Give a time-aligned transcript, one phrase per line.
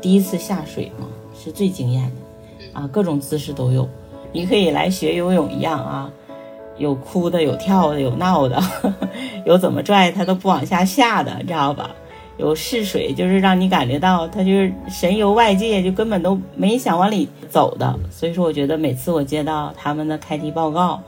[0.00, 3.88] 第一次下水嘛，是最惊艳的啊，各种姿势都有。
[4.32, 6.10] 你可以来学游泳一样啊，
[6.78, 8.60] 有哭的，有跳的，有闹的，
[9.46, 11.90] 有怎么拽他都不往下下的，知道吧？
[12.36, 17.98] 有试水，就是让你感觉到他就是神游外界，就根本都没想往里走的。
[18.10, 21.00] 所以说，我觉得每次我接到他们的开题报告，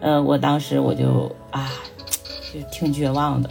[0.00, 1.70] 呃，我当时我就啊，
[2.50, 3.50] 就挺绝望的。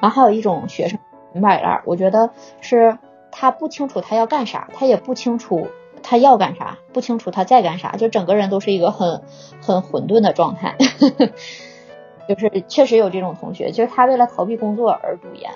[0.00, 0.98] 然后还有一种学生
[1.32, 2.98] 明摆烂，我觉得是
[3.30, 5.68] 他不清楚他要干啥，他也不清楚
[6.02, 9.22] 他要干啥，不清楚他在干啥，就整个人都是一个很
[9.60, 10.76] 很混沌的状态。
[12.28, 15.50] 就是确实有这种同学，就是他为了逃避工作而读研。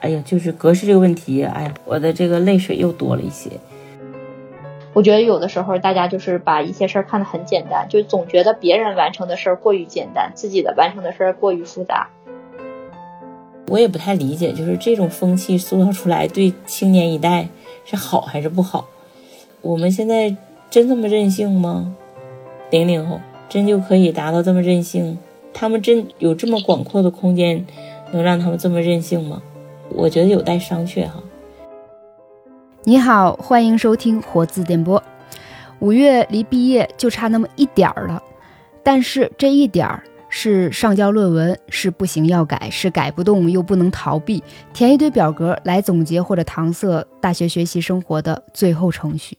[0.00, 3.50] 哎呀，就是格式这个问题，哎呀，我的这个泪水又多了一些。
[4.94, 12.10] 我觉得有的时候大家就是把一些事儿看得很简单，就总觉得别人完成的事儿过于简单，自己的完成的事儿过于复杂。
[13.72, 17.48] 我也不太理解，就是这种风气塑造出来对青年一代
[17.86, 18.86] 是好还是不好？
[19.62, 20.36] 我们现在
[20.68, 21.96] 真这么任性吗？
[22.70, 23.18] 零零后。
[23.48, 25.18] 真就可以达到这么任性？
[25.52, 27.66] 他们真有这么广阔的空间，
[28.10, 29.42] 能让他们这么任性吗？
[29.90, 31.22] 我觉得有待商榷哈。
[32.84, 35.02] 你好，欢迎收听活字电波。
[35.80, 38.22] 五月离毕业就差那么一点儿了，
[38.82, 40.02] 但是这一点儿
[40.34, 49.36] 是上交论文，是不行要改，是改不动又不能逃避，填一堆表格来总结或者搪塞大学学习生活的最后程序。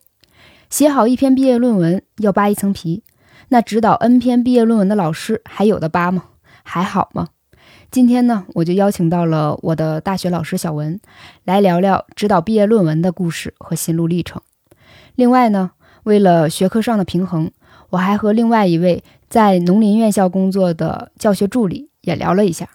[0.70, 3.02] 写好一篇毕业论文要扒一层皮。
[3.50, 6.26] 那指导 N 篇毕业论文的老师还有的扒吗？
[6.62, 7.30] 还好吗？
[7.90, 11.02] 今天呢，我就邀请到了我的大学老师小文，
[11.44, 14.44] 来聊聊指导毕业论文的故事和心路历程。
[15.16, 15.72] 另外呢，
[16.04, 17.52] 为了学科上的平衡，
[17.90, 22.70] 我还和另外一位在农林院校工作的教学助理也聊了一下。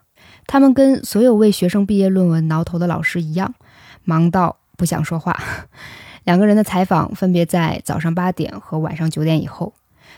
[0.44, 3.54] 他们跟所有为学生毕业论文挠头的老师一样，
[4.02, 5.40] 忙到不想说话。
[6.26, 9.72] 两个人的采访分别在早上八点和晚上九点以后。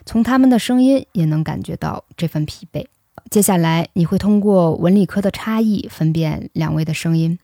[0.07, 2.87] 从他们的声音也能感觉到这份疲惫。
[3.31, 7.39] 接下来你会通过文理科的差异分辨两位的声音，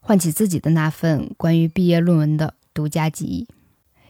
[0.00, 3.48] 唤起自己的那份关于毕业论文的独家记忆。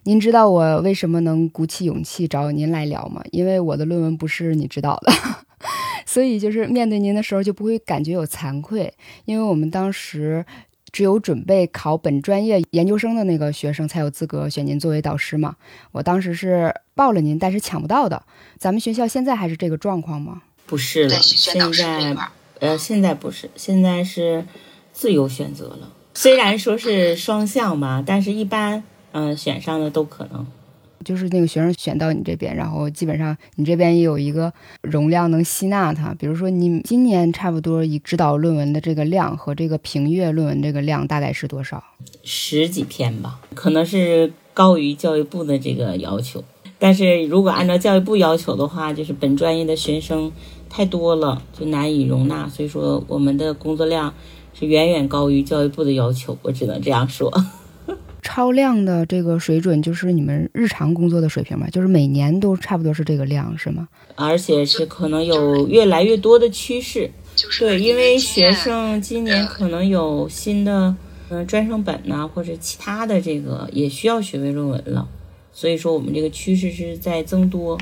[0.04, 3.22] 您知道我为什么能鼓起勇气找您来聊吗？
[3.30, 5.12] 因为我的论文不是你知道的，
[6.06, 8.92] 所以就是面对您的时候就不会感觉有惭愧，
[9.24, 10.44] 因为我们当时。
[10.92, 15.56] 只有准备考本专业研究生的那个学生才有资格选您作为导师嘛？
[15.90, 18.22] 我当时是报了您，但是抢不到的。
[18.58, 20.42] 咱们学校现在还是这个状况吗？
[20.66, 22.14] 不是了，现在
[22.60, 24.44] 呃，现在不是，现在是
[24.92, 25.94] 自由选择了。
[26.12, 30.46] 虽然说是双向嘛，但是一般嗯选上的都可能。
[31.04, 34.52] 就是那个学生选到你这边，然后基本上你这边也有一个
[34.82, 36.14] 容量能吸纳他。
[36.14, 41.82] 比如说，你今年差不多以指导论文的这个量和这个评阅论文这个量大概是多少？
[42.22, 46.44] 十几篇吧，可能是高于教育部的这个要求。
[46.78, 50.30] 但是如果按照教育部要求的话，就是本专业的学生
[50.70, 52.48] 太多了，就难以容纳。
[52.48, 54.14] 所以说，我们的工作量
[54.54, 56.38] 是远远高于教育部的要求。
[56.42, 57.28] 我只能这样说。
[58.22, 61.68] 超量的这个水准就是你们日常工作的水平嘛？
[61.68, 63.88] 就是每年都差不多是这个量是吗？
[64.14, 67.10] 而且是可能有越来越多的趋势。
[67.58, 70.94] 对，因为学生今年可能有新的
[71.30, 75.08] 嗯专升本呐，或者其他的这个也需要学位论文了，
[75.52, 77.76] 所以说我们这个趋势是在增多。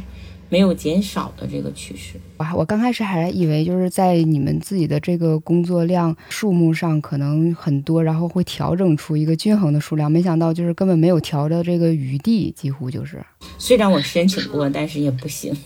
[0.50, 2.20] 没有减少的这个趋势。
[2.36, 13.24] 我我刚开始还以为就是在你们自己的这个工作量数目上可能很多，然后会调整出一个均衡的数量，没想到就是根本没有调的这个余地，几乎就是。
[13.58, 15.56] 虽然我申请过，但是也不行。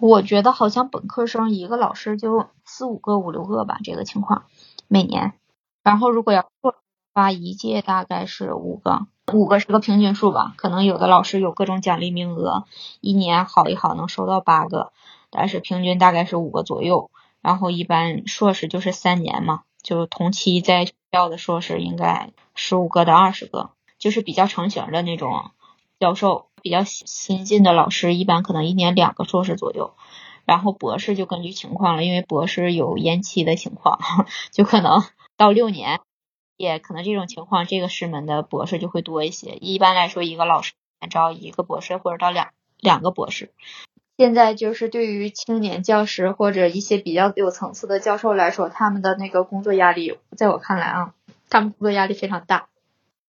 [0.00, 4.44] 我觉得好像本科生一个老师就四五个、五六个吧，这个情况
[4.88, 5.32] 每年。
[5.82, 6.48] 然后如果要
[7.14, 9.06] 发一届，大概是五个。
[9.32, 12.64] 五个是个平均数吧，可能有的老师有各种奖励名额，
[13.00, 14.92] 一年好一好能收到八个，
[15.30, 17.10] 但是平均大概是五个左右。
[17.40, 25.50] 然后一般硕士就是三年嘛，就同期在学校的硕士应该十五个到二十个，就是比较成型的那种
[25.98, 26.46] 教授。
[26.60, 29.94] 比较新进的老师一般可能一年两个硕士左右，
[30.44, 34.00] 然后博士就根据情况了，因为博士有延期的情况，
[34.50, 35.04] 就可能
[35.36, 36.00] 到六年。
[36.58, 39.52] 也可能这种情况，这个师门的博士就会多一些。
[39.60, 40.72] 一般来说，一个老师
[41.08, 42.48] 招一个博士或者到两
[42.80, 43.52] 两个博士。
[44.16, 51.14] 现在就是对于青年教师或者一些比较有层次的教授来说，他们的那个工作压力，在我看来啊，
[51.48, 52.66] 他们工作压力非常大。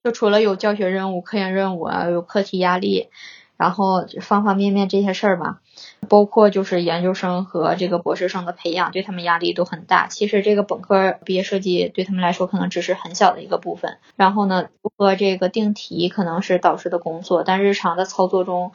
[0.03, 3.09] 就除了有教学任务、科研任务啊，有课题压力，
[3.59, 5.59] 然后方方面面这些事儿吧，
[6.07, 10.07] 包括就是研究生和这个博士生的培养，对他们压力都很大。
[10.07, 13.97] 其实这个本科毕业设计对他们来说可能只是很小的一个部分。
[14.15, 18.71] 然后呢，如何这个定题可能是导师的工作，但日常的操作中，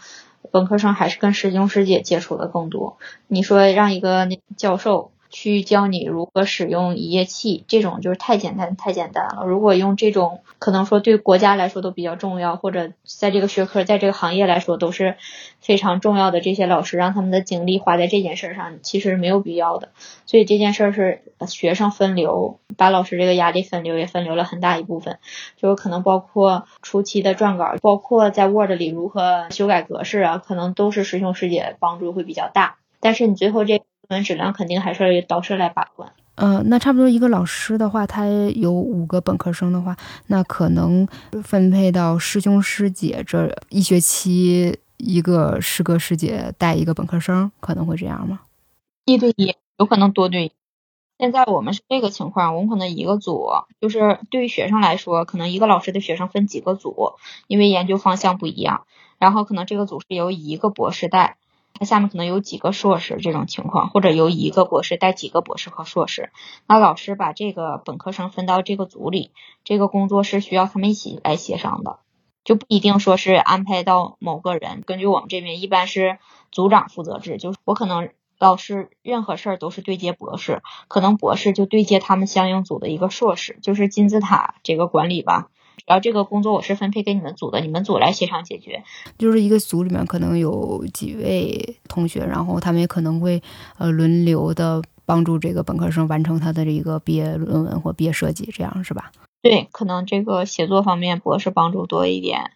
[0.53, 2.99] 本科生还是跟师兄师姐接触的更多。
[3.27, 4.29] 你说让一个
[4.59, 5.14] 教授。
[5.35, 9.45] 去教你如何使用一页器，这种就是太简单太简单了。
[9.45, 15.17] 如果用这种，可能说对国家来说都比较重要，或者在这个学科在这个行业来说都是
[15.61, 19.89] 非常重要的这些老师，让他们的精力花在这件事上，其实没有必要的。
[20.25, 25.19] 所以这件事儿是学生分流，把老师这个压力分流也分流了很大一部分，
[25.57, 32.77] 就是可能包括初期的撰稿，包括在 Word 里如何修改格式啊，可能都是师兄师姐帮助会比较大。
[33.01, 33.83] 但是你最后这。
[34.09, 36.13] 论文质量肯定还是导师来把关。
[36.37, 39.97] 嗯，那差不多一个老师的话，他有五个本科生的话，
[40.27, 41.07] 那可能
[41.45, 48.41] 分配到师兄师姐这一学期，一个师哥师姐带一个本科生，可能会这样吗？
[49.05, 50.51] 一对一，有可能多对。
[51.19, 53.49] 现在我们是这个情况，我们可能一个组，
[53.81, 57.13] 就是对于学生来说，可能一个老师的学生分几个组，
[57.47, 58.87] 因为研究方向不一样，
[59.21, 61.37] 然后可能这个组是由一个博士带。
[61.77, 66.31] 他下面可能有几个硕士这种情况，或者由一个博士带几个博士和硕士。
[66.69, 69.33] 那老师把这个本科生分到这个组里，
[69.65, 71.99] 这个工作是需要他们一起来协商的，
[72.45, 74.83] 就不一定说是安排到某个人。
[74.87, 76.19] 根据我们这边一般是
[76.53, 85.49] 组长负责制，就是我可能老师任何事儿都是对接博士，可能博士就对接他们相应组的一个硕士，就是金字塔这个管理吧。
[85.87, 88.83] 然后这个工作我是分配给你们组的，你们组来协商解决。
[89.19, 93.43] 就是一个组里面可能有几位同学，然后他们也可能会
[93.79, 99.13] 呃轮流的帮助这个本科生完成他的这个毕业论文或毕业设计，这样是吧？
[99.43, 102.53] 对，可能这个写作方面博士帮助多一点，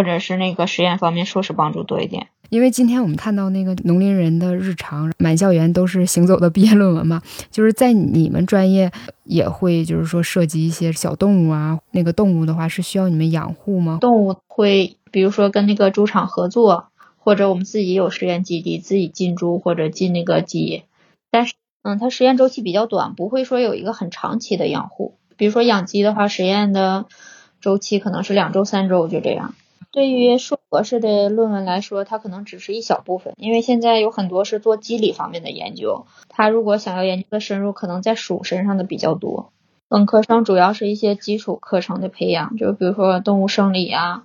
[0.00, 2.28] 或者是那个实验方面硕士帮助多一点。
[2.48, 7.20] 因为今天我们看到那个农林人的日常，满校园都是行走的毕业论文嘛，
[7.50, 8.90] 就是在你们专业
[9.24, 13.98] 也会，就是说涉及一些小动物啊，那个动物的话是需要你们养护吗？
[14.00, 16.86] 动物会，比如说跟那个猪场合作，
[17.18, 20.84] 或者我们自己有实验基地，自己进猪或者进那个鸡，
[21.30, 21.52] 但是，
[21.82, 25.18] 嗯，它实验周期比较短，不会说有一个很长期的养护。
[25.36, 27.04] 比如说养鸡的话，实验的
[27.60, 29.54] 周期可能是两周三周就这样。
[29.92, 36.06] 对于硕博士的论文来说，它可能只是一小部分，因为现在有很多是做机理方面的研究。
[36.28, 39.52] 他如果想要研究的深入，可能在鼠身上的比较多。
[39.88, 44.22] 本科生主要是一些基础课程的培养，就比如说动物生理啊，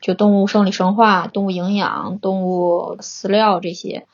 [0.00, 4.06] 就动物生理生化、动物营养、动物饲料这些。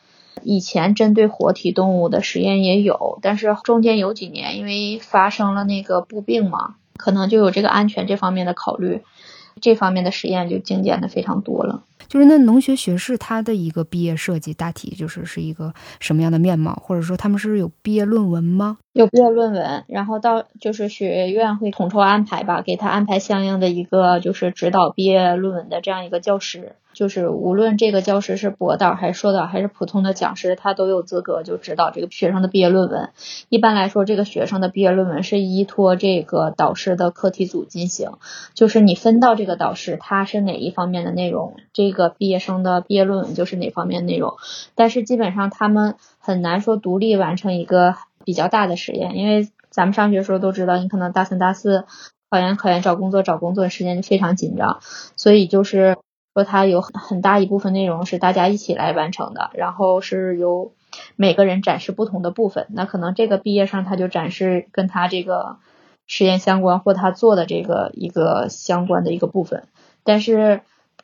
[0.42, 9.02] 以前针对活体动物的实验也有，但是中间有几年因为发生了那个布病嘛，可能就有这个安全这方面的考虑。
[9.60, 11.82] 这方面的实验就精简的非常多了。
[12.06, 18.78] 就是那农学学士他的一个毕业设计大体就是是一个什么样的面貌，或者说他们是有毕业论文吗？
[18.92, 26.76] 有毕业论文，然后到就是学院会统筹安排吧，给他安排相应的一个就是指导毕业论文的这样一个教师。
[26.94, 33.10] 就是无论这个教师是博导还是硕导还是普通的讲师，他都有资格就指导这个学生的毕业论文。
[33.48, 38.12] 一般来说，这个学生的毕业论文是依托这个导师的课题组进行，
[38.54, 44.34] 就是你分到这个导师，他是哪一方面的内容，这个毕业生的毕业论文就是哪方面内容。
[44.74, 51.84] 但是基本上他们很难说独立完成一个比较大的实验，因为咱们上学时候都知道，你可能大三大四
[52.30, 54.78] 考研考研找工作找工作时间就非常紧张，
[55.16, 55.98] 所以就是。
[56.34, 60.72] 说它有很大一部分内容是大家一起来完成的，然后是由
[61.16, 62.66] 每个人展示不同的部分。
[62.70, 65.58] 那可能这个毕业生他就展示跟他这个
[66.06, 69.64] 实验相关或他做的这个一个相关的一个部分，
[70.02, 70.60] 但是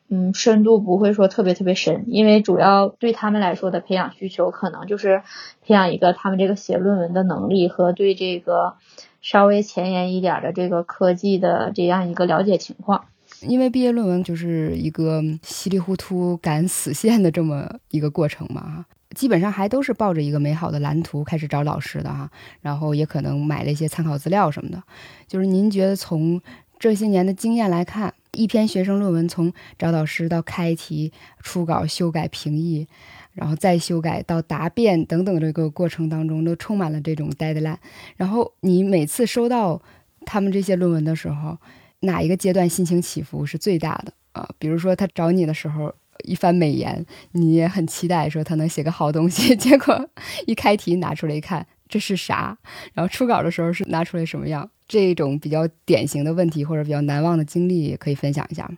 [0.09, 5.23] 嗯深度不会说特别特别深，因为主要对他们来说的培养需求可能就是
[5.65, 8.75] 培养一个他们这个写论文的能力和对这个
[9.21, 13.05] 稍微前沿一点的这个科技的这样一个了解情况。
[13.41, 22.29] 因为毕业论文就是一个稀里糊涂赶死线的这么一个过程嘛，基本上还都是抱着一个美好的蓝图开始找老师的哈，
[22.61, 24.81] 然后也可能买了一些参考资料什么的。
[25.27, 26.41] 就是您觉得从
[26.79, 32.87] 这些年的经验来看，一篇学生论文从找导师到开题、初稿、修改、评议，
[33.33, 37.77] 然后再修改到答辩等等这个过程当中，都充满了这种 deadline。
[38.15, 39.81] 然后你每次收到
[40.25, 41.57] 他们这些论文的时候，
[42.01, 44.47] 哪一个阶段心情起伏是最大的啊？
[44.59, 45.93] 比如说他找你的时候
[46.23, 50.09] 一番美言，你也很期待说他能写个好东西， 结果
[50.45, 52.57] 一开题拿出来一看，这是啥？
[52.93, 54.69] 然后初稿的时候是拿出来什么样？
[54.87, 58.77] 这种比较典型的问题或者比较难忘的经历，可以分享一下吗？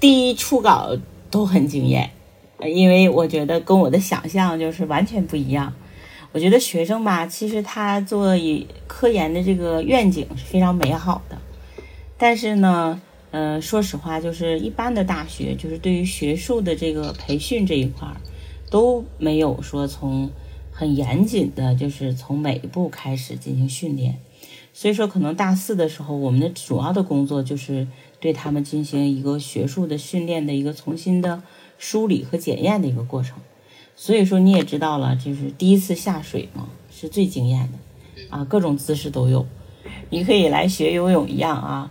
[0.00, 0.96] 第一初稿
[1.30, 2.10] 都很惊艳，
[2.60, 5.72] 因为我觉得跟我的想象就是完全不一样。
[6.32, 8.34] 我觉得学生吧，其实他做
[8.86, 11.36] 科研的这个愿景是非常美好的，
[12.22, 13.02] 但是呢，
[13.32, 18.16] 呃，说实话，就是一般的大学，就是对于学术的这个培训这一块儿，
[18.70, 20.30] 都没有说从
[20.70, 24.20] 很严谨的，就是从每一步开始进行训练。
[24.72, 27.88] 所以说，可能大四的时候，我们的主要的工作就是
[28.20, 31.42] 对他们进行一个学术的训练的一个重新的
[31.76, 33.38] 梳理和检验的一个过程。
[33.96, 39.44] 所以说你也知道了，就是第一次下水嘛，是最惊艳的，啊，各种姿势都有，
[40.10, 41.90] 你可以来学游泳一样啊，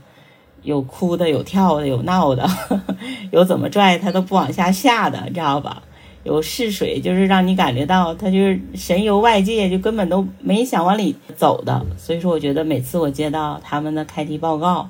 [0.64, 2.48] 有哭的，有跳的，有闹的，
[3.32, 5.84] 有怎么拽他都不往下下的，知道吧？
[6.24, 11.86] 有试水，就是让你感觉到他就是神游外界，就根本都没想往里走的。
[11.98, 14.90] 所以说，我觉得每次我接到他们的开题报告，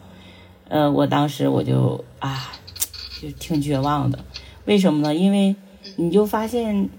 [0.68, 2.52] 呃，我当时我就啊，
[3.22, 4.20] 就挺绝望的。
[4.66, 5.16] 为什么呢？
[5.16, 5.56] 因为
[5.96, 6.90] 你就发现。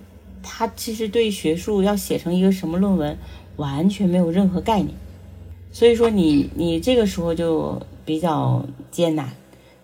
[0.44, 3.16] 他其实对学术要写成一个什么论文，
[3.54, 4.88] 完全没有任何概念，
[5.70, 9.30] 所以说你你这个时候就比较艰难，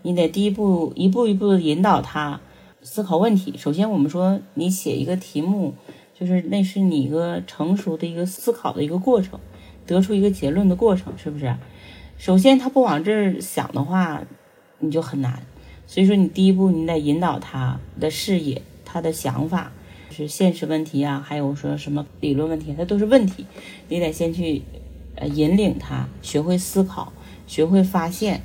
[0.02, 2.40] 你得第一步一步一步的引导他
[2.82, 3.54] 思考问题。
[3.56, 5.74] 首先我们说你写一个题目，
[6.18, 9.38] 就是那是你一个成熟的一个思考的一个过程，
[9.86, 11.56] 得出一个结论的过程，是不是？
[12.16, 14.22] 首先他不往这儿想的话，
[14.80, 15.42] 你就很难。
[15.86, 19.72] 所以说你第一步你得引导他的视野，他的想法。
[20.10, 23.46] 是现实问题啊，还有说什么理论问题，它都是问题。
[23.88, 24.62] 你得先去，
[25.14, 27.12] 呃，引领他学会思考，
[27.48, 28.42] 学会发现，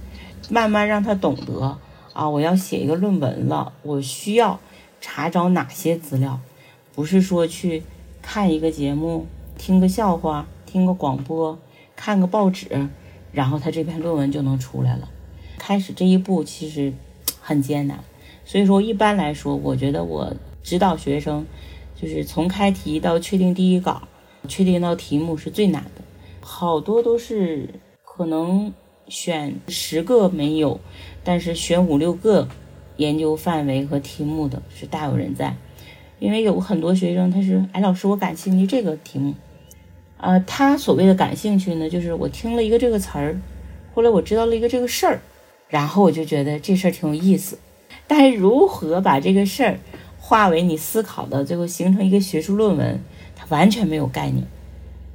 [0.50, 1.78] 慢慢让他懂得
[2.14, 4.60] 啊，我要写一个论文了，我需要
[5.00, 6.40] 查找哪些资料，
[6.96, 7.84] 不是说去
[8.24, 11.60] 看一个节目，听个笑话，听个广播，
[11.96, 12.90] 看个报纸，
[13.32, 15.08] 然后他这篇论文就能出来了。
[15.60, 16.92] 开始这一步其实
[17.40, 18.04] 很艰难，
[18.44, 20.34] 所以说一般来说，我觉得我。
[20.64, 21.46] 指导学生，
[21.94, 24.04] 就是从开题到确定第一稿，
[24.48, 26.02] 确定到题目是最难的。
[26.40, 28.72] 好多都是可能
[29.08, 30.80] 选十个没有，
[31.24, 32.48] 但是选五六个
[32.98, 35.56] 研究范围和题目的是大有人在。
[36.20, 39.34] 因为有很多学生他是，哎，老师我感兴趣这个题目，
[40.18, 43.40] 呃，他所谓的感兴趣呢，就是我听了一个这个词儿，
[43.94, 45.22] 后来我知道了一个这个事儿，
[45.68, 47.58] 然后我就觉得这事儿挺有意思。
[48.08, 49.80] 但是如何把这个事儿？
[50.26, 52.98] 化为你思考的，最后形成一个学术论文，
[53.36, 54.48] 他完全没有概念，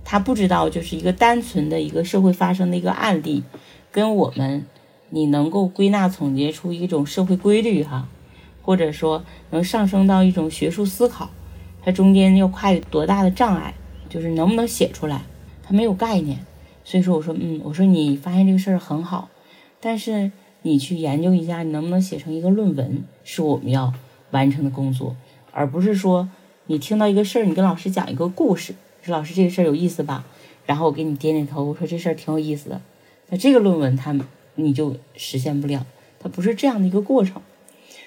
[0.04, 3.42] 他不知道就是一个单纯的一个社会发生的一个案例，
[3.90, 4.66] 跟我们
[5.10, 8.08] 你能够归纳总结出一种社会规律哈，
[8.62, 11.30] 或者说能上升到一种学术思考，
[11.82, 13.74] 它中间要跨越多大的障碍，
[14.08, 15.22] 就是能不能写出来，
[15.62, 16.38] 他没有概念，
[16.84, 19.28] 所以说我说嗯，我说你发现这个事儿很好，
[19.80, 20.30] 但是
[20.62, 23.92] 你去研究一下，你能不能写成一个论文，是我们要。
[24.30, 25.16] 完成的工作，
[25.52, 26.28] 而不是说
[26.66, 30.26] 你听到一个事儿，你跟老师讲一个故事，说老师这个事儿有意思吧？
[30.66, 32.78] 然后我给你点点头，我说这事儿挺有意思的。
[33.28, 34.18] 那这个论文它
[34.54, 35.86] 你就实现不了，
[36.18, 37.40] 它不是这样的一个过程。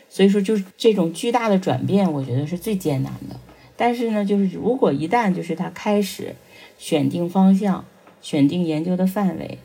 [0.09, 3.35] 所以说，就是这种巨大的转变，我觉得是最艰难的。
[3.77, 6.35] 但是呢，就是如果一旦就是他开始
[6.77, 7.85] 选定方向、
[8.21, 9.57] 选定研究的范围、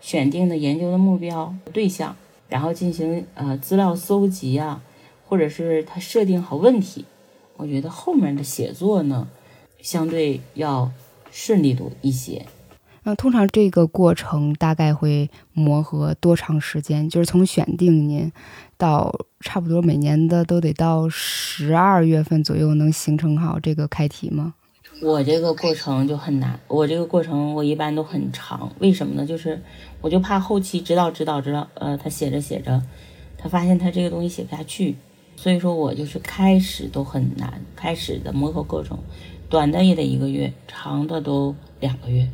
[0.00, 2.16] 选定的研究的目标对象，
[2.48, 4.82] 然后进行呃资料搜集啊。
[5.26, 7.04] 或者是他设定好问题，
[7.56, 9.28] 我觉得后面的写作呢，
[9.80, 10.90] 相对要
[11.30, 12.46] 顺利多一些。
[13.02, 17.08] 那通常这个过程大概会磨合多长时间？
[17.08, 18.30] 就是从选定您
[18.76, 24.54] 到差不多每年的都得到十二月份左右能形成好这个开题吗？
[25.02, 28.70] 我这个过程就很难，我这个过程我一般都很长。
[28.80, 29.24] 为什么呢？
[29.24, 29.62] 就是
[30.02, 32.82] 我就怕后期指导指导指导，呃，他写着写着，
[33.38, 34.96] 他发现他这个东西写不下去。
[35.36, 38.98] 所以说我就是开始都很难，开始的磨合过程，
[39.48, 42.28] 短的也得一个月，长的都两个月，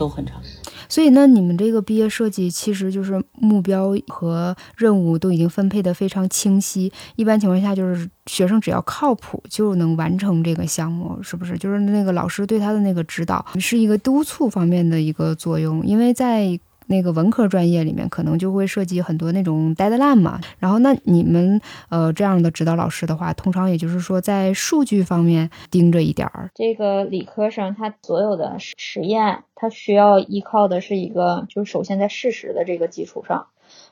[0.00, 0.40] 都很长。
[0.88, 6.90] 所以呢，你们这个毕业设计其实就是目标和任务都已经分配的非常清晰。
[7.16, 11.56] 一般情况下，就是学生只要靠谱就能完成这个项目，是不是？
[11.58, 16.58] 就是那个老师对他的那个指导是一个督促方面的一个作用，因为在。
[16.90, 26.50] 那个文科专业里面可能就会涉及很多那种 deadline 嘛，然后那你们呃这样的指导老师的话，通常也就是说在数据方面盯着一点儿。
[26.54, 33.46] 这个理科生他所有的实验，他需要依靠的是一个，就是首先在事实的这个基础上，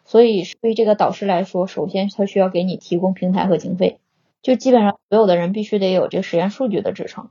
[0.05, 4.00] 所以对这个导师来说，首先他需要给你提供平台和经费，
[4.43, 7.28] 就基本上所有的人必须得有这个实验数据的支撑。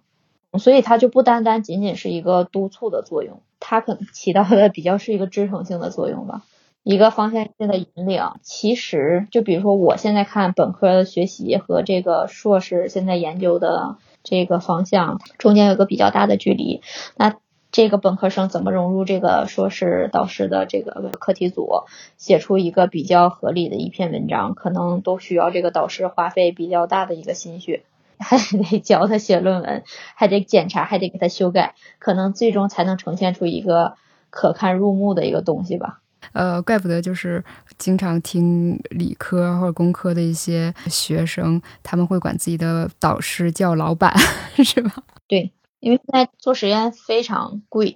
[0.58, 6.44] 所以它就不单单仅仅是一个督促的作用，它可能起到的比较是一个支撑性的作用吧。
[6.84, 8.24] 一个方向性的引领。
[8.42, 16.82] 其实就比如说我现在看本科的学习和这个硕士现在研究的这个方向中间有个比较大的距离，
[17.16, 17.36] 那。
[17.70, 21.84] 这个本科生怎么融入这个硕士导师的这个课题组，
[22.16, 27.84] 写出一个比较合理的一篇文章，可能都需要这个导师花费比较大的一个心血，
[28.20, 29.84] 还得教他写论文，
[30.16, 33.96] 还得检查，还得给他修改，可能最终才能呈现出一个
[34.30, 36.02] 可看入目的一个东西吧。
[36.34, 37.44] 呃，怪不得就是
[37.78, 44.14] 经常听理科或者工科的一些学生，他们会管自己的导师叫老板，
[44.64, 44.92] 是吧？
[45.28, 45.52] 对。
[45.80, 47.94] 因为现在做实验非常贵，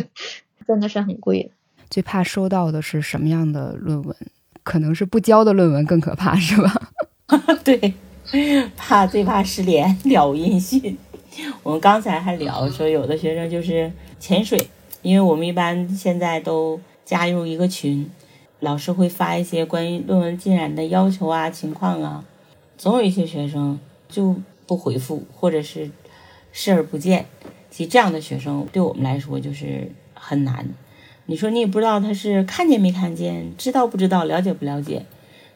[0.68, 1.50] 真的是很贵。
[1.88, 4.14] 最怕收到的是什么样的论文？
[4.62, 6.70] 可能是不交的论文更可怕，是吧？
[7.64, 7.94] 对，
[8.76, 10.96] 怕最怕失联了无音讯。
[11.62, 14.68] 我们刚才还聊说，有的学生就是潜水，
[15.02, 18.10] 因为我们一般现在都加入一个群，
[18.60, 22.24] 老师会发一些关于论文进展的要求啊、情况啊，
[22.76, 24.34] 总有一些学生就
[24.66, 25.90] 不回复，或者是。
[26.56, 27.26] 视而不见，
[27.68, 30.68] 其实这样的学生对我们来说就是很难。
[31.26, 35.04] 你说你也不知道他是看见没看见，知道不知道，了解不了解。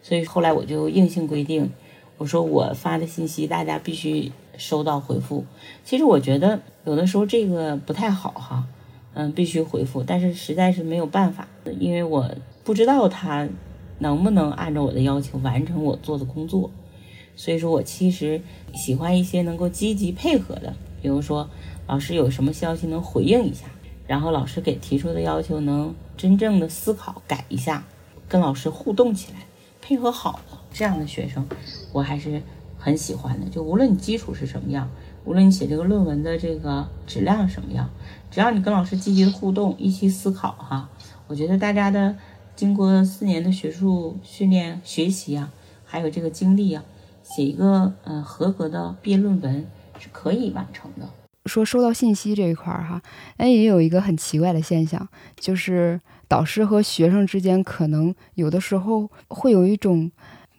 [0.03, 1.71] 所以后来我就硬性规定，
[2.19, 5.47] 我说我发的信息大家必须收到回复。
[5.85, 8.67] 其实我觉得有的时候这个不太好哈，
[9.15, 11.49] 嗯，必须回复，但是实在是没有办法，
[11.79, 12.31] 因为我
[12.65, 13.49] 不知道他
[14.01, 16.71] 能不能按照我的要求完成我做的工作。
[17.37, 18.41] 所以说我其实
[18.75, 20.75] 喜欢一些能够积极配合的。
[21.01, 21.49] 比如说，
[21.87, 23.67] 老师有什么消息能回应一下，
[24.09, 27.85] 然后老师给提出的要求能真正的思考改一下，
[28.29, 29.47] 跟老师互动起来，
[29.81, 31.47] 配合好的这样的学生，
[31.93, 32.43] 我还是
[32.77, 33.47] 很喜欢的。
[33.49, 34.89] 就无论你基础是什么样，
[35.25, 37.89] 无论你写这个论文的这个质量什么样，
[38.31, 40.89] 只要你跟老师积极的互动，一起思考哈，
[41.27, 42.17] 我觉得大家的
[42.57, 45.51] 经过四年的学术训练学习啊，
[45.85, 46.85] 还有这个经历啊，
[47.23, 49.67] 写一个呃合格的毕业论文。
[50.01, 51.09] 是可以完成的。
[51.47, 53.03] 说收到信息这一块儿哈，
[53.37, 60.13] 哎，也有一个很奇怪的现象，就是导师和学生之间可能有的时候会有一种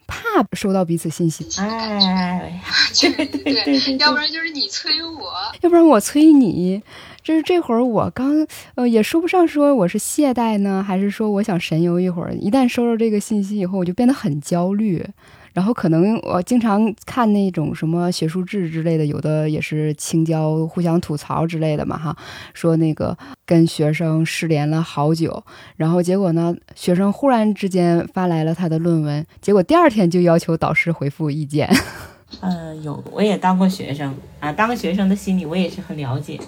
[0.09, 1.45] 怕收到彼此信息。
[1.61, 2.61] 哎，
[2.99, 6.81] 对 对对，要不然就是你催我，要不然我催你。
[7.21, 12.33] 就是这会儿我刚呃也说不上说我是懈怠呢，还是说我想神游一会儿。
[12.33, 15.05] 一旦收到这个信息以后，我就变得很焦虑。
[15.53, 22.15] 然后可能我经常看那种什么学术志之类的，有的也是青椒互相吐槽之类的嘛哈，
[22.53, 25.43] 说那个跟学生失联了好久，
[25.75, 31.69] 然后结果呢，学生忽然之间发来了他的论文，结果第二天就要求导师回复意见。
[32.41, 36.39] 嗯，有，我也当过学生啊，当个学生的心理我也是很了解，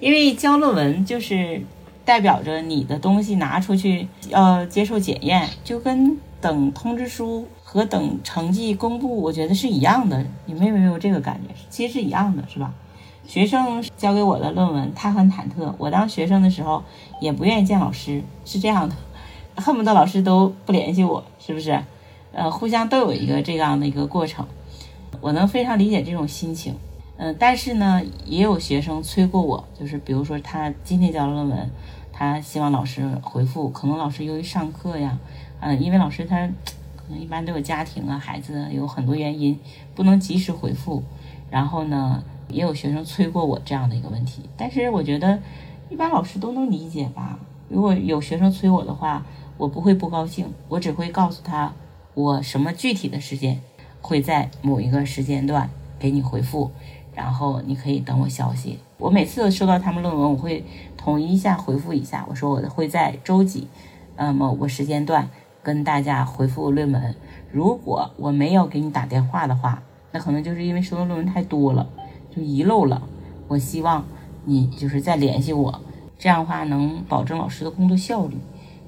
[0.00, 1.60] 因为交论文就是
[2.06, 7.46] 代表着你的东西拿出去要接受检验，就跟等通知书。
[7.76, 10.24] 和等成绩公布，我觉得是一样的。
[10.46, 11.54] 你们有没有这个感觉？
[11.68, 12.72] 其实是一样的，是吧？
[13.26, 15.70] 学生交给我的论文，他很忐忑。
[15.76, 16.82] 我当学生的时候
[17.20, 18.96] 也不愿意见老师，是这样的，
[19.56, 21.78] 恨不得老师都不联系我，是不是？
[22.32, 24.46] 呃，互相都有一个这样的一个过程。
[25.20, 26.74] 我能非常理解这种心情。
[27.18, 31.70] 嗯，但是呢，也有学生催过我，就是比如说他今天交了论文，
[32.10, 35.18] 他希望老师回复，可能老师由于上课呀，
[35.60, 36.48] 嗯，因为老师他。
[37.10, 39.58] 一般都有家庭啊，孩子有很多原因
[39.94, 41.02] 不能及时回复。
[41.48, 44.42] 然后呢，也有学生催过我这样的一个问题。
[44.56, 45.38] 但是我觉得，
[45.88, 47.38] 一般老师都能理解吧。
[47.68, 49.24] 如果有学生催我的话，
[49.56, 51.72] 我不会不高兴，我只会告诉他
[52.14, 53.60] 我什么具体的时间
[54.00, 56.70] 会在某一个时间段给你回复，
[57.14, 58.80] 然后你可以等我消息。
[58.98, 60.64] 我每次收到他们论文，我会
[60.96, 63.68] 统一一下回复一下，我说我会在周几，
[64.16, 65.28] 呃某个时间段。
[65.66, 67.12] 跟大家回复论文，
[67.50, 71.84] 如果我没有给你打电话的话，那可能就是因为收的论文太多了，
[72.30, 73.02] 就遗漏了。
[73.48, 74.04] 我希望
[74.44, 75.80] 你就是再联系我，
[76.16, 78.36] 这样的话能保证老师的工作效率，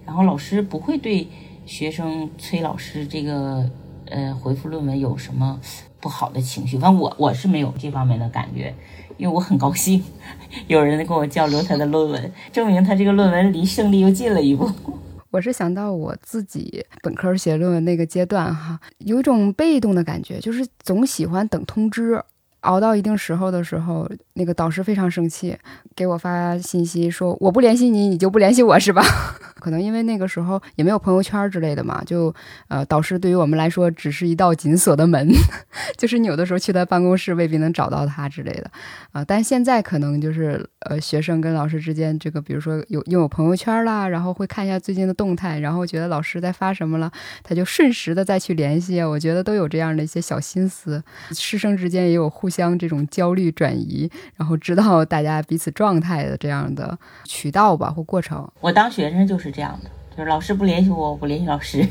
[0.07, 1.27] 然后老师不会对
[1.67, 3.69] 学生催老师这个
[4.09, 5.59] 呃回复论文有什么
[6.01, 6.79] 不好的情绪。
[6.79, 8.73] 反正我我是没有这方面的感觉，
[9.17, 10.01] 因为我很高兴
[10.69, 14.71] 有人跟我交流他的论文，证明他这个论文离胜利又近了一步。
[15.31, 22.23] 我是想到我自己本科写论文那个阶段哈，有一种被动的感觉，就是总喜欢等通知，
[22.61, 25.57] 熬到一定时候的时候，那个导师非常生气，
[25.95, 29.03] 给我发信息说我不联系你，你就不联系我是吧？
[29.59, 32.33] 可能因为那个时候也没有朋友圈之类的嘛，就
[32.69, 35.29] 呃，导师对于我们来说只是一道紧锁的门，
[35.99, 38.71] 就是你有的时候去他办公室未必能找到他之类的
[39.11, 39.25] 啊。
[39.25, 47.11] 但现在可能就是呃，学生跟老师之间这个，比如说有拥有朋友圈啦，然后会看一下最近的动态，然后觉得老师在发什么了，
[47.43, 49.03] 他就瞬时的再去联系。
[49.03, 58.51] 我觉得都有这样的一些小心思，师生之间也有互互相这种焦虑转移，然后知道大家彼此状态的这样的渠道吧或过程。
[58.63, 61.87] 我当学生就是这样的，就是老师不联系我，我不联系老师。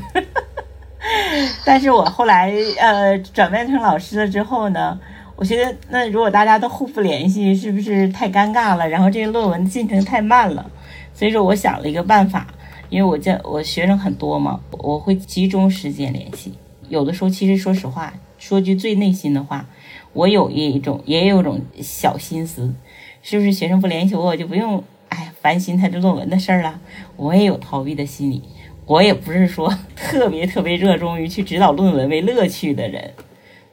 [1.64, 4.98] 但是我后来呃转变成老师了之后呢，
[5.36, 8.88] 我觉得那如果大家都互不联系，是不是太尴尬了？
[8.88, 10.68] 然后这个论文进程太慢了，
[11.14, 12.48] 所以说我想了一个办法，
[12.88, 16.52] 因为我教我学生很多嘛，我会集中时间联系。
[16.88, 19.64] 有的时候其实说实话，说句最内心的话，
[20.12, 22.74] 我有一种也有种小心思，
[23.22, 26.80] 是不是学生不联系我，我就不用哎烦心他这论文的事儿了？
[27.16, 28.42] 我也有逃避的心理。
[28.86, 33.12] 我也不是说特别特别热衷于去指导论文为乐趣的人，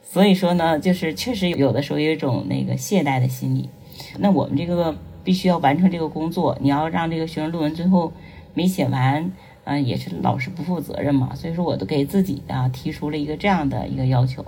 [0.02, 3.70] 所以说呢，就是确实有的时候有一种那个懈怠的心理。
[4.18, 4.94] 那我们这个
[5.24, 8.12] 必须要完成这个工作，你要让这个学生论文最后
[8.52, 9.32] 没写完，
[9.64, 11.34] 嗯，也是老师不负责任嘛。
[11.34, 14.44] 所以说，我都给自己啊提出了一个这样的一个要求，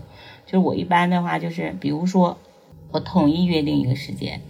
[0.49, 2.39] 就是我一般的话就是，比如说
[2.91, 4.41] 我统一约定一个时间，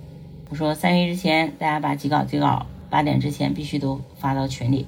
[0.49, 4.87] 我说三月之前大家把几稿几稿八点之前必须都发到群里。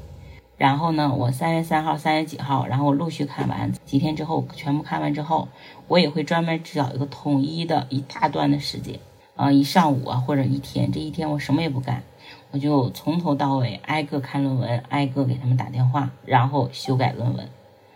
[0.57, 5.49] 然后呢，我三月三号、三月几号，然后我陆续看完，几天之后全部看完之后，
[5.89, 9.01] 我也会专门找一个统一的一大段的时间，
[9.35, 12.05] 啊，一上午啊或者一天，这一天我什么也不干，
[12.53, 17.49] 我就从头到尾挨个看论文，挨个给他们打电话，然后修改论文，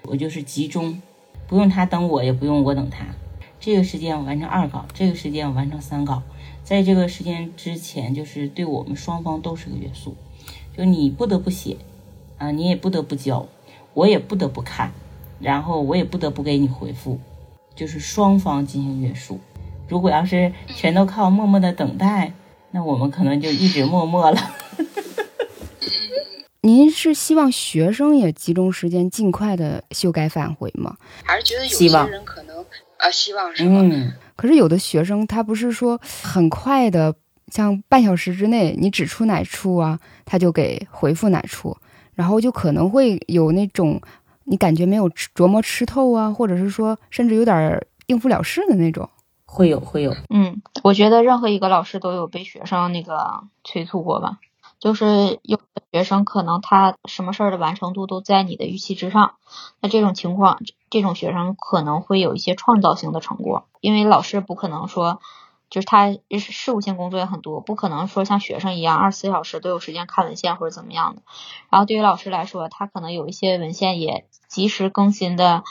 [0.04, 1.00] 我就是集中，
[1.46, 3.04] 不用他等我，也不用我等他，
[3.60, 6.22] 这个时间我完成二稿，这个时间我完成三稿，
[6.62, 10.14] 在这个时间之前，就是对我们双方都是个约束，
[10.76, 11.76] 就你不得不写。
[12.36, 13.46] 啊，你也不得不交，
[13.94, 14.90] 我也不得不看，
[15.38, 17.20] 然后我也不得不给你回复，
[17.76, 19.38] 就是双方进行约束。
[19.88, 22.32] 如果要是全都靠默默的等待，
[22.72, 24.36] 那我们可能就一直默默了。
[26.64, 30.96] 您是希望学生也集中时间尽快的修改返回吗？
[31.22, 32.56] 还是觉得有些人可能
[32.96, 33.82] 啊，希望是吗？
[33.82, 34.10] 嗯。
[34.34, 37.14] 可是有的学生他不是说很快的，
[37.48, 41.76] 像半小时之内你指出哪处啊，他就给回复哪处。
[42.14, 44.00] 然后就可能会有那种
[44.44, 49.06] 你感觉没有琢磨吃透啊，或者是说甚至有点应付了事的那种，
[49.44, 50.16] 会有会有。
[50.30, 54.38] 嗯，我觉得任何一个老师都有被学生那个催促过吧，
[54.84, 59.36] 就是有的学生可能他什么事儿的完成度都在你的预期之上，
[59.80, 65.22] 那这种情况，这种学生可能会有一些创造性的成果，因为老师不可能说。
[65.70, 71.22] 就是他事务性工作也很多，不可能说像学生一样二十四小时都有时间看文献或者怎么样的。
[71.68, 75.64] 然后对于老师来说，他可能有一些文献也及时更新的，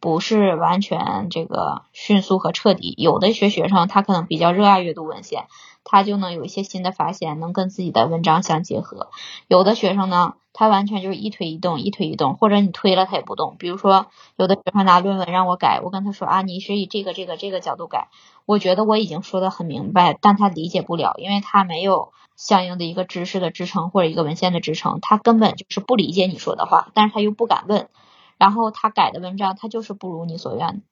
[0.00, 2.94] 不是完全这个迅速和彻底。
[2.96, 5.46] 有的学学生他可能比较热爱阅读文献，
[5.84, 9.10] 他就能有一些新的发现，能跟自己的文章相结合。
[9.48, 10.34] 有的学生呢。
[10.52, 13.54] 他完全就是一推一动，一推一动，或者你推了他也不动。
[13.56, 18.08] 比如说，有的学生拿论文让我改，我跟他说啊，你是以这个、这个、这个角度改。
[18.46, 27.88] 我觉得我已经说的很明白，但他理解不了，因为他没有相应的一个知识的支撑或者一个文献的支撑，他根本就是不理解你说的话，但是他又不敢问。
[28.36, 30.82] 然后他改的文章，他就是不如你所愿。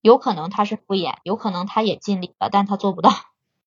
[0.00, 3.10] 有可能他是敷衍，有可能他也尽力了，但他做不到。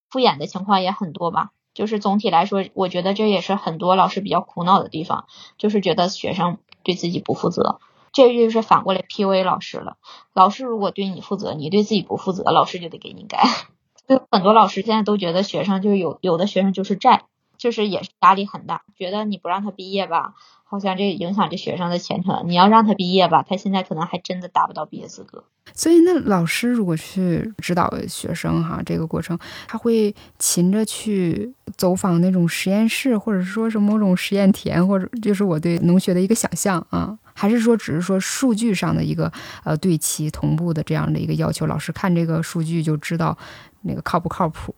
[0.10, 1.52] 敷衍的情况也很多吧。
[1.74, 5.26] 就是总体来说，我觉得这也是很多老师比较苦恼的地方，
[5.60, 7.80] 就是觉得学生对自己不负责，
[8.12, 9.98] 这就是反过来 PUA 老师了。
[10.34, 13.44] 老师如果对你负责，你对自己不负责，老师就得给你改。
[14.10, 17.26] 就很多老师现在都觉得学生就是有有的学生就是债，
[17.58, 20.34] 就是也是压力很大，觉得你不让他毕业吧。
[20.70, 22.44] 好像这影响这学生的前程。
[22.46, 25.44] 你要让他毕业吧，他现在可能还真的达不到毕业资格。
[25.74, 39.32] 所以，那老师如果去指导学生哈，这个过程他会勤着去走访那种实验室，或者说是某种实验田，或者就是我对农学的一个想象啊，还是说只是说数据上的一个
[39.64, 41.66] 呃对齐同步的这样的一个要求？
[41.68, 43.38] 老师看这个数据就知道
[43.82, 44.74] 那个靠不靠谱？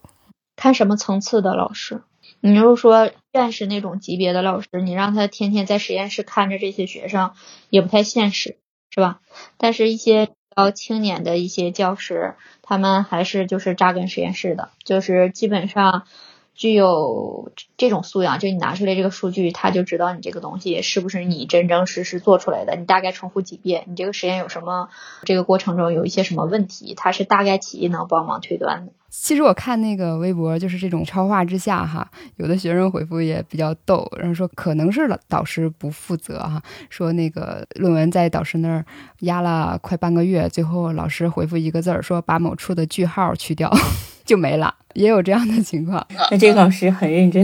[0.56, 2.02] 看什么层次的老师？
[2.42, 7.32] 你如果说院士那种级别的老师，你让他天天在实验室看着这些学生，
[7.70, 8.58] 也不太现实，
[8.90, 9.20] 是吧？
[9.58, 16.04] 但是，一些比较青年的一些教师，他们还是就是扎根实验室的，就是基本上
[16.56, 18.40] 具有这种素养。
[18.40, 22.76] 就你拿出来这个数据，他就知道你这个东西是不是你真真实实做出来的。
[22.78, 24.90] 你大概重复几遍，你这个实验有什么
[25.24, 28.94] 这个过程中有一些什么问题，他是大概其能帮忙推断的。
[29.10, 38.86] 其实我看那个微博，就是这种超话之下哈，有的学生回复也比较逗，然后说可能是导师不负责哈，说那个论文在导师那儿
[39.22, 43.72] 压了快半个月，最后老师回复一个字儿，说把某处的句号去掉。
[44.30, 46.06] 就没了，也有这样的情况。
[46.30, 47.44] 那这个老师很认真，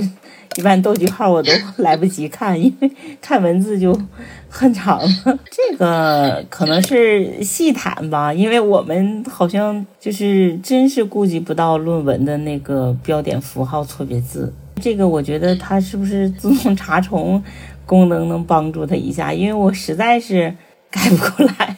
[0.56, 4.00] 一般逗句号我都来不及看，因为看文字就。
[4.48, 14.54] 很长了， 这个可能是细谈吧，因为我们好像就是真是顾及不到论文的那个标点符号错别字。
[14.82, 17.43] 这个我觉得它是不是自动查重
[17.86, 19.34] 功能能帮助他一下？
[19.34, 20.56] 因为我实在是
[20.89, 21.76] 改不过来，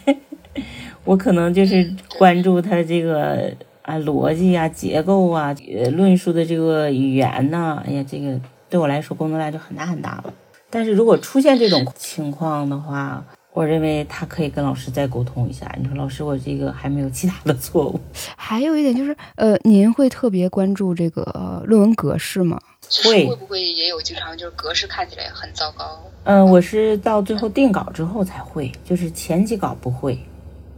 [1.03, 3.51] 我可能就是关注他这个
[3.87, 5.55] 啊逻辑啊结构啊
[5.93, 8.37] 论述的这个语言呐，哎呀，这个
[8.69, 10.33] 对我来说工作量就很大很大了。
[10.69, 13.23] 但是如果出现这种情况的话，
[13.53, 15.73] 我认为他可以跟老师再沟通一下。
[15.81, 17.97] 你说老师，我这个还没有其他的错误。
[18.35, 22.59] 还有一点就是，呃，您会特别关注这个论文格式吗？
[23.05, 23.25] 会。
[23.25, 25.97] 会不会也有经常就是格式看起来很糟糕？
[26.25, 30.19] 嗯，我是到最后定稿之后才会，就是前几稿不会，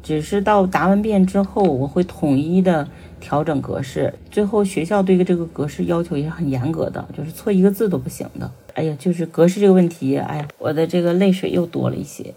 [0.02, 2.88] 只是到答完辩之后，我会统一的
[3.20, 4.14] 调整格式。
[4.32, 8.50] 最后学校对于这个格式要求也是很严格的，就是错一个字都不行的。
[8.74, 12.34] 哎呀，就是格式这个问题，哎，我的这个泪水又多了一些。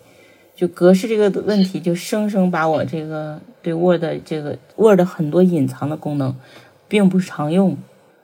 [0.55, 6.35] 就格式这个问题，就生生把我这个对 Word 这个 Word 很多隐藏的功能，
[6.88, 7.77] 并不常用，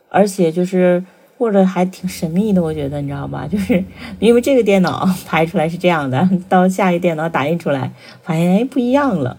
[0.09, 1.03] 而且就是
[1.38, 3.46] Word 还挺神秘的，我觉得你知道吧？
[3.51, 3.83] 就是
[4.18, 9.37] 因为这个电脑 拍出来是这样的，到下一个电脑打印出来，发现哎不一样了。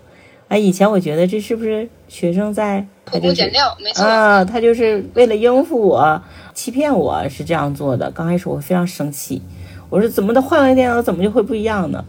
[0.48, 2.86] 哎，以前我觉得这是不是学生在？
[3.06, 4.04] 偷工减料，没错。
[4.06, 6.22] 啊，他就是为了应付我，
[6.54, 8.10] 欺骗我是这样做的。
[8.12, 9.42] 刚开始我非常生气，
[9.90, 12.04] 我说怎么的换了电脑怎么就会不一样呢？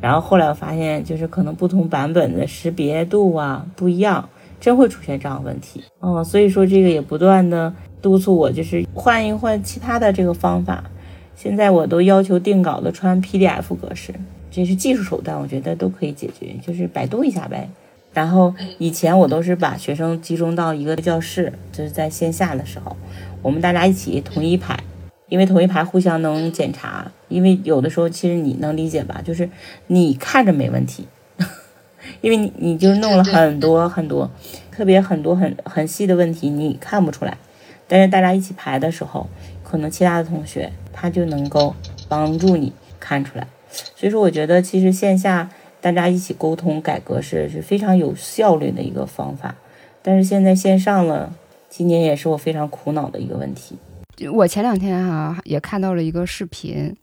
[0.00, 4.26] 然后后来我发现，就是可能不同版本的识别度啊不一样，
[4.60, 5.82] 真会出现这样问题。
[6.00, 10.84] 哦，所以说这个也不断的督促我，就是换一换其他的这个方法。
[11.36, 14.12] 现在我都要求定稿的穿 PDF 格式，
[14.50, 17.68] 这是技术手段，我觉得都可以解决，就是百度一下呗。
[18.12, 22.96] 然后以前我都是把学生集中到一个教室，就是在线下的时候，
[23.42, 24.76] 我们大家一起同一排，
[25.28, 27.10] 因为同一排互相能检查。
[27.28, 29.48] 因为有的时候其实你能理解吧，就是
[29.88, 31.06] 你看着没问题，
[32.22, 34.28] 因为你你就弄了很多很多，
[34.72, 37.36] 特别很多很很细的问题你看不出来，
[37.88, 39.26] 但是大家一起排的时候，
[39.64, 41.74] 可能其他的同学他就能够
[42.08, 43.48] 帮助你看出来。
[43.70, 45.50] 所以说，我觉得其实线下。
[45.80, 49.54] 大家一起沟通改革是是非常有效率的一个方法，
[50.02, 51.32] 但是现在线上了，
[51.68, 53.78] 今年也是我非常苦恼的一个问题。
[54.32, 56.96] 我前两天哈也看到了一个视频。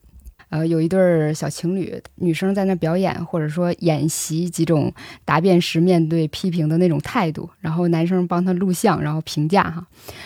[0.49, 9.85] 呃，有一对儿小情侣，女生在那表演，或者说演习几种答辩时面对批评的那种态度，然后男生帮她录像，然后评价哈，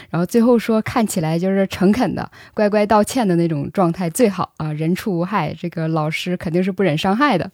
[0.09, 7.49] 然后最后说看起来就是诚恳的、乖乖道歉的那种状态最好啊，人畜无害，这个老师肯定是不忍伤害的。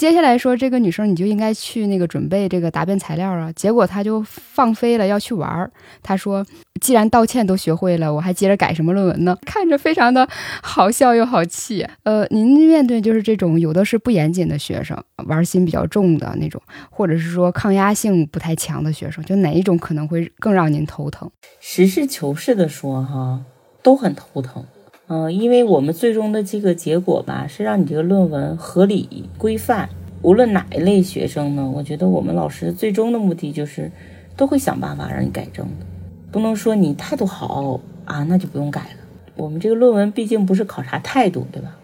[0.00, 5.70] 接下来说这个女生你就应该去那个准备这个答辩材料啊，结果她就放飞了要去玩儿。
[6.02, 6.42] 她说
[6.80, 9.36] 既然道歉都学会了，我还接着改什么论文呢？
[9.44, 10.26] 看着非常的
[10.62, 11.86] 好笑又好气。
[12.04, 21.30] 呃，您面对就是这种有的是不严谨的学生，玩心比较重的那种，或者是说抗压性不太强的学生，就哪一种可能会更让您头疼？
[21.60, 23.42] 实事求是的说哈，
[23.82, 24.64] 都很头疼。
[25.12, 29.88] 嗯，因为我们最终的这个结果吧，是让你这个论文合理规范。
[30.22, 33.90] 无论哪一类学生呢，我觉得我们老师最终的目的就是
[34.36, 35.86] 都会想办法让你改正的，
[36.30, 39.00] 不能说你态度好啊，那就不用改了。
[39.34, 41.76] 我们这个论文毕竟不是考察态度，对吧？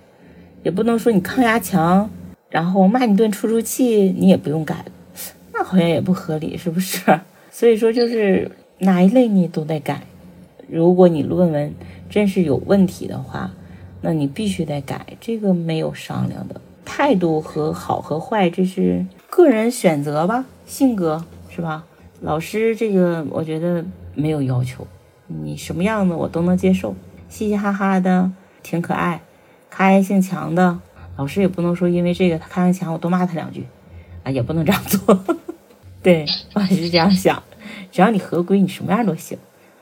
[0.62, 2.08] 也不能说你抗压强，
[2.48, 4.84] 然后骂你顿出出气，你也不用改，
[5.52, 7.00] 那好像也不合理，是不是？
[7.50, 10.02] 所以说就是哪一类你都得改。
[10.68, 11.72] 如果你论文
[12.08, 13.50] 真是有问题的话，
[14.00, 16.60] 那你必须得改，这个没有商量的。
[16.84, 21.84] 态度和好和坏，这是个人选择吧，性格是吧？
[22.20, 24.86] 老师这个我觉得没有要求，
[25.26, 26.94] 你什么样子我都能接受，
[27.28, 28.30] 嘻嘻哈哈的，
[28.62, 29.20] 挺可爱。
[29.68, 30.78] 开性强的
[31.16, 33.66] 老师也不能说因为这个他开性强我多骂他两句
[34.22, 35.24] 啊，也不能这样做。
[36.02, 37.42] 对我是这样想，
[37.90, 39.36] 只要你合规，你什么样都行。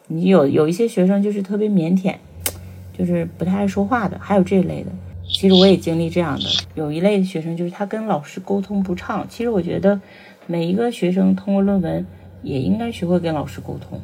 [0.07, 2.15] 你有有一些学生就是特别腼腆，
[2.97, 4.91] 就是不太爱说话的，还有这一类的。
[5.27, 9.27] 其实我也经历这样的，有一类的学生就是他跟老师沟通不畅。
[9.29, 9.99] 其实我觉得
[10.47, 12.07] 每一个学生通过论文
[12.43, 13.99] 也应该学会跟老师沟通。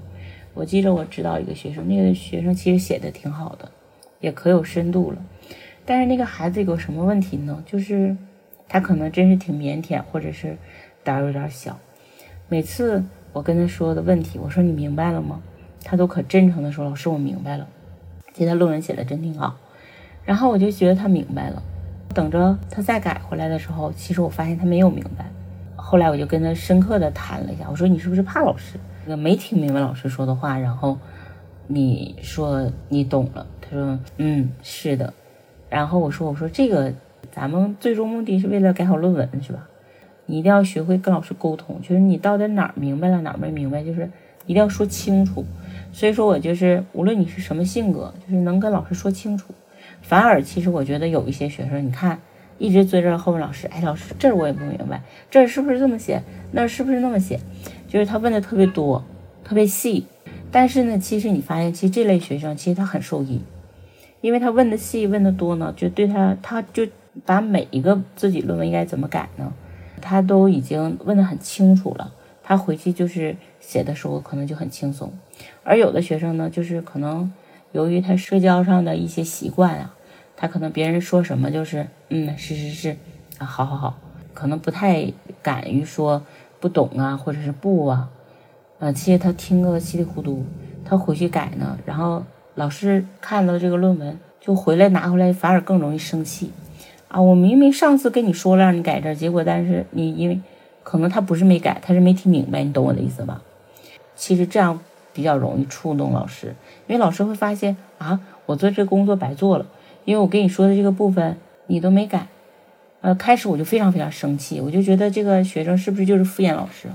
[0.54, 3.70] 我记得我知道一个学生，那个学生其实写的挺好的，
[4.20, 5.18] 也可有深度了。
[5.84, 7.62] 但是那个孩子有个什么问题呢？
[7.66, 8.16] 就是
[8.66, 10.56] 他可能真是挺腼腆，或者是
[11.04, 11.78] 胆儿有点小。
[12.48, 15.40] 每次我跟他说的问题，我说你明白了吗？
[15.84, 17.66] 他都可真诚的说，老师我明白了。
[18.32, 19.56] 其实他论文写的真挺好，
[20.24, 21.62] 然后我就觉得他明白了。
[22.14, 25.30] 等着他再改回来的时候，其实我发现他没有明白。
[25.76, 28.78] 后来我就跟他深刻的谈了一下，我说你是不是怕老师？
[29.16, 30.98] 没听明白老师说的话，然后
[31.66, 33.46] 你说你懂了。
[33.60, 35.12] 他说嗯是的。
[35.68, 36.92] 然后我说我说这个
[37.32, 39.68] 咱们最终目的是为了改好论文是吧？
[40.26, 44.08] 你一定要学会跟老师沟通，就是你到底哪儿明白了哪儿没明白，就是
[44.46, 45.44] 一定要说清楚。
[45.92, 49.52] 所以说我就是无论你是什么性格，就是能跟老师说清楚。
[50.02, 52.20] 反而，其实我觉得有一些学生，你看
[52.58, 56.22] 一直追着后面老师，哎，老师这儿我也不明白，这儿是不是这么写，
[56.52, 57.38] 那儿是不是那么写？
[57.88, 59.04] 就是他问的特别多，
[59.44, 60.06] 特别细。
[60.52, 63.40] 但是呢，其实你发现，其实这类学生其实他很受益，
[64.20, 66.86] 因为他问的细，问的多呢，就对他，他就
[67.24, 69.52] 把每一个自己论文应该怎么改呢，
[70.00, 72.12] 他都已经问得很清楚了。
[72.42, 75.12] 他回去就是写的时候可能就很轻松。
[75.70, 77.32] 而有的学生呢，就是可能。
[77.72, 79.94] 由于他社交上的一些习惯啊，
[80.36, 82.96] 他可能别人说什么就是嗯是是是
[83.38, 83.96] 啊好好好，
[84.34, 86.20] 可能不太敢于说
[86.58, 88.10] 不懂啊或者是不啊，
[88.80, 90.44] 呃其实他听个稀里糊涂，
[90.84, 92.24] 他回去改呢，然后
[92.56, 96.50] 老师看到这个论文就回来拿回来反而更容易生气
[97.06, 97.22] 啊！
[97.22, 100.40] 我明明上次跟你说了让你改这，结果但是你因为
[100.82, 103.40] 可能他不是没改，他是没听明白，你懂我的意思吧？
[104.16, 104.80] 其实这样。
[105.20, 106.54] 比较容易触动老师，
[106.86, 109.66] 因为老师会发现啊，我做这个工作白做了，
[110.06, 112.26] 因为我跟你说的这个部分你都没改。
[113.02, 116.88] 呃，开始我就非常非常生气，我就觉得这个学生是不是就是敷衍老师？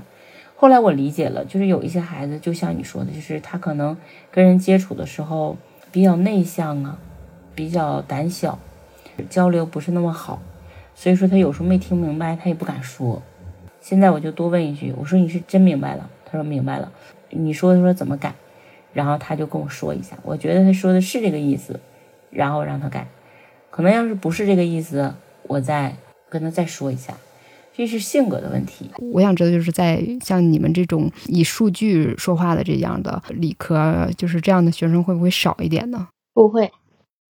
[0.56, 3.96] 后来我理解了，就是有一些孩子就像你说的，就是他可能
[4.32, 5.56] 跟人接触的时候
[5.92, 6.98] 比较内向啊，
[7.54, 8.58] 比较胆小，
[9.30, 10.42] 交流不是那么好，
[10.96, 13.22] 所以说他有时候没听明白，他也不敢说。
[13.80, 16.10] 现在我就多问一句，我说你是真明白了？
[16.24, 16.90] 他说明白了。
[17.30, 18.34] 你说说怎么改，
[18.92, 21.78] 然后他就跟我说一下，我觉得他说的是这个意思，
[22.30, 23.06] 然后让他改。
[23.70, 25.94] 可能要是不是这个意思，我再
[26.30, 27.14] 跟他再说一下。
[27.74, 28.90] 这是性格的问题。
[29.12, 36.08] 我想知道，就是在像你们这种以数据说话的这样的理科，就是这样的学生会不会少一点呢？
[36.32, 36.72] 不会，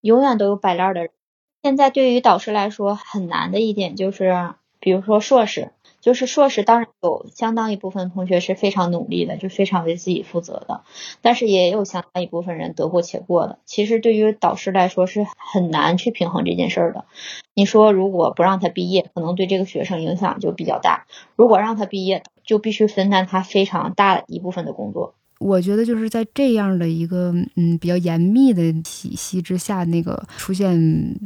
[0.02, 1.10] 永远都有摆烂的人。
[1.64, 5.72] 现在对于导师来说很难的一点就是，比如说硕士。
[6.06, 10.82] 就是硕士，当然有相当一部分同学是非常努力的，就非常为自己负责的，
[11.20, 13.58] 但是也有相当一部分人得过且过的。
[13.64, 17.06] 其实对于导师来说是很难去平衡这件事儿的。
[17.54, 25.14] 你说如果不让他毕业，可能对这个学生影响就比较大；如果让他毕业，就必须分担他非常大一部分的工作。
[25.38, 30.74] 我觉得就是在这样的一个嗯比较严密的体系之下，那个出现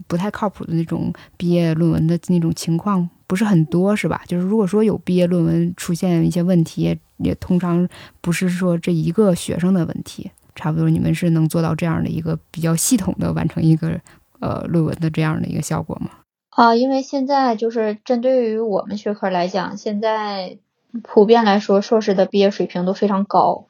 [0.08, 3.08] 不太靠谱的那种毕业论文的那种情况。
[3.26, 4.22] 不是很多是吧？
[4.26, 7.88] 就是如果说有毕业论文出现一些问题，也通常
[8.20, 10.28] 不是说这一个学生的问题。
[10.56, 14.00] 差不多你们是能做到这样的一个比较系统的完成一个
[14.40, 16.10] 呃论文的这样的一个效果吗？
[16.50, 20.58] 啊，因为现在就是针对于我们学科来讲，现在
[21.04, 23.68] 普遍来说硕士的毕业水平都非常高。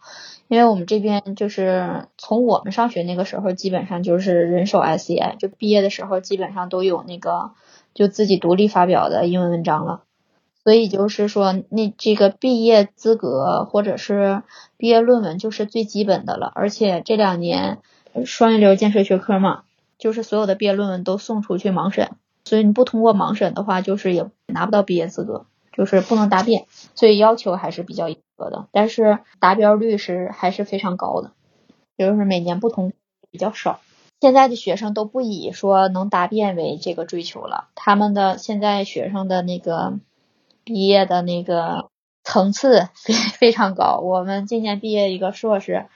[0.50, 7.52] 因为我们这边就是从我们上学那个时候，基本上就是人手 SCI，就毕业的时候基本上都有那个。
[7.92, 10.02] 就自己独立发表的英文文章了，
[10.62, 14.44] 所以就是说，那这个毕业资格或者是
[14.76, 16.52] 毕业论文就是最基本的了。
[16.54, 17.78] 而且这两年
[18.24, 19.62] 双一流建设学科嘛，
[19.98, 22.12] 就是所有的毕业论文都送出去盲审，
[22.44, 28.68] 所以你不通过盲审的话，就是也拿不到毕业资格，就是不能答辩，所以要求还是比较严的。
[28.72, 31.32] 但是达标率是还是非常高的，
[31.98, 32.94] 就是每年不同
[33.30, 33.80] 比较少。
[34.20, 39.98] 现在的学生都不以说能答辩为这个追求了，他们的现在学生的那个
[40.62, 41.88] 毕业的那个
[42.22, 43.98] 层次非非常高。
[44.02, 45.86] 我们今年毕业一个硕士，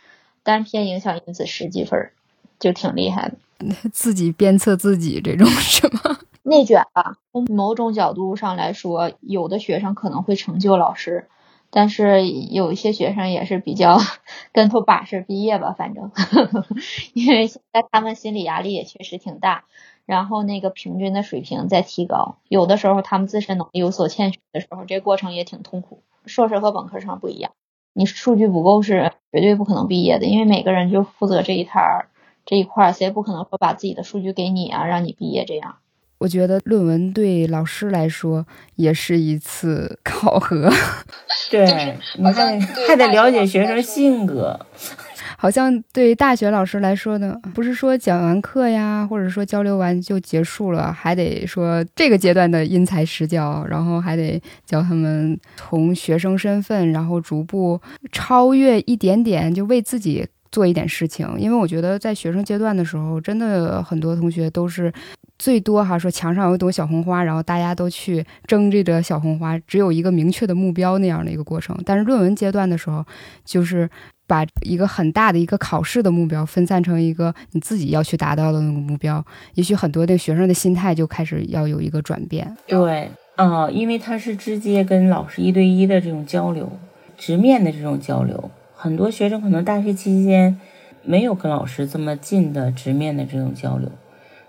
[0.42, 2.10] 单篇影响因子十几分，
[2.58, 3.36] 就挺厉害的。
[3.92, 6.18] 自己鞭策自己这种是吗？
[6.42, 7.16] 内卷吧。
[7.32, 11.28] 从某种角度上来说，有的学生可能会成就老师。
[11.74, 13.98] 但是有一些学生也是比较
[14.52, 16.66] 跟头把式毕业吧，反正，呵 呵
[17.14, 19.64] 因为现在他们心理压力也确实挺大，
[20.06, 26.02] 然后那个平均的水平在提高，有的时候他们自身能力有所欠缺的时候，这过程也挺痛苦。
[26.26, 27.52] 硕士和本科生不一样，
[27.92, 32.08] 你数据不够是绝对不可能毕业的，因为每个人就负责这一摊儿
[32.46, 35.76] 这一块，谁也不可能说把自己的数据给你啊，让你毕业这样。
[36.24, 40.70] 我觉得论文对老师来说也是一次考核，
[41.52, 42.58] 对，你看
[42.88, 44.58] 还得了解学生性格，
[45.36, 57.78] 好像对大学老师来说呢，不是说讲完课呀，或者说交流完就结束了，还得说这个阶段的因材施教，然后还得教他们从学生身份，然后逐步
[58.12, 61.28] 超越一点点，就为自己做一点事情。
[61.36, 64.90] 因为我觉得在学生阶段的时候，真的很多同学都是。
[65.38, 71.76] 最多哈说墙上有一朵小红花，然后大家都去争这个小红花，只有一个明确的目标那样的一个过程。
[71.84, 73.04] 但是论文阶段的时候，
[73.44, 73.90] 就是
[74.26, 79.24] 把一个很大的一个考试的目标分散成一个你自己要去达到的那个目标。
[79.54, 82.56] 也许很多的学生的心态就开始要有一个转变。
[82.66, 86.70] 对，啊，因为他是直接跟老师一对一的这种交流，
[87.18, 88.50] 直面的这种交流。
[88.74, 90.58] 很多学生可能大学期间
[91.02, 93.90] 没有跟老师这么近的直面的这种交流。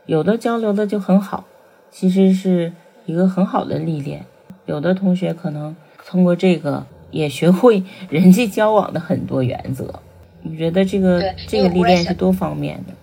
[0.05, 1.45] 有的交流的就很好，
[1.91, 2.71] 其实是
[3.05, 4.25] 一个很好的历练。
[4.65, 5.75] 有的同学可能
[6.05, 9.93] 通过这个也学会 人际交往的很多原则。
[10.41, 12.93] 你觉得这个这个历练是多方面的？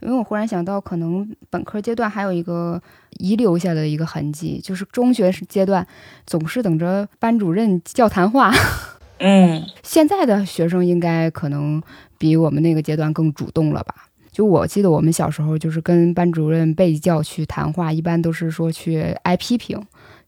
[0.00, 2.80] 因为我忽然想到，可能本科阶段还有一个
[3.18, 5.86] 遗留下的一个痕迹，就是中学阶段
[6.26, 8.52] 总是等着班主任叫谈话。
[9.18, 11.82] 嗯，现在的学生应该可能
[12.18, 13.94] 比我们那个阶段更主动了吧？
[14.32, 19.80] 就我记得我们小时候就是跟班主任被叫去谈话，一般都是说去挨批评，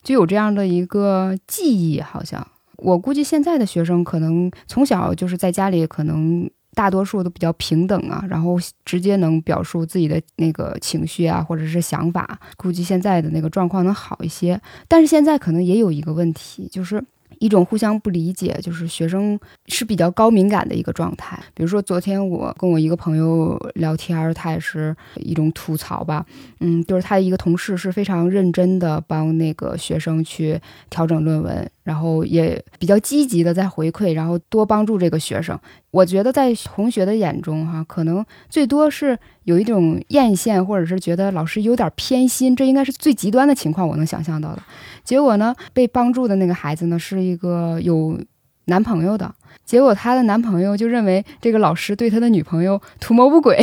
[0.03, 2.00] 就有这样的一个记忆。
[2.00, 2.46] 好像
[2.76, 12.38] 我估计现在的学生可能从小就是在家里，可能大多数都比较平等啊，然后直接能表述自己的那个情绪啊，或者是想法。
[12.57, 17.03] 估计现在的那个状况能好一些，但是现在可能也有一个问题，就是。
[17.43, 19.36] 一种互相不理解，就是学生
[19.66, 21.36] 是比较高敏感的一个状态。
[21.55, 26.24] 比如说，昨天我跟我一个朋友聊天，他也是一种吐槽吧，
[26.61, 31.68] 嗯，就是他的一个同事是非常认真的帮那个学生去调整论文。
[31.83, 35.59] 然后也比较积极的在回馈，然后多帮助这个学生。
[35.91, 44.62] 我觉得在同学的眼中，哈，可能最多是有一种艳羡，或者是觉得老师有点偏心，这应该是最极端的情况，我能想象到的。
[45.05, 48.18] 结果呢，被帮助的那个孩子呢，是一个有
[48.66, 53.61] 男朋友的，结果他的男朋友就认为这个老师对他的女朋友图谋不轨。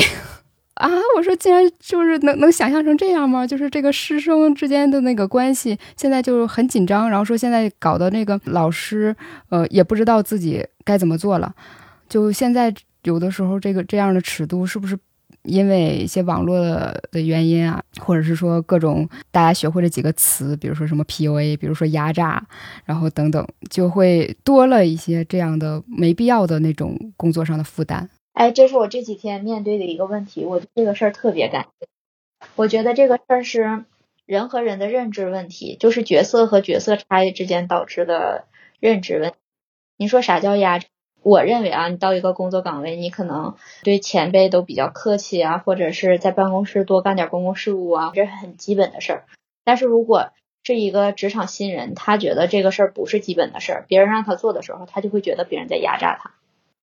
[0.80, 0.90] 啊！
[1.18, 3.46] 我说，竟然就是能能想象成这样吗？
[3.46, 7.10] 就是这个师生之间的那个关系，现在就是很紧张。
[7.10, 9.14] 然后说现在搞的那个老师，
[9.50, 11.54] 呃，也不知道自己该怎么做了。
[12.08, 12.74] 就现在
[13.04, 14.98] 有的时候，这个这样的尺度，是不是
[15.44, 16.58] 因为一些网络
[17.12, 22.42] 的原因啊，或者是说各种大家学会了几个词，比如说什么 PUA，比如说压榨，
[22.86, 28.10] 然后等等，就会多了一些这样的没必要的那种工作上的负担。
[28.34, 31.68] 哎，这是我这几天面对的一个问题，我对这个事儿特别感
[32.56, 33.84] 我觉得这个事儿是
[34.26, 38.46] 人和人的认知问题，就是角色和角色差异之间导致的
[38.80, 39.36] 认知问题。
[39.98, 40.80] 你说啥叫压？
[41.22, 49.26] 我认为啊，你到一个工作岗位，你可能对前辈都比较客气啊，或者是在办公室多干点公共事务啊，这是很基本的事儿。
[49.66, 50.30] 但是如果
[50.64, 56.32] 是一个职场新人，他觉得这个事儿不是基本的事儿，别人让他做的时候，他就会觉得别人在压榨他。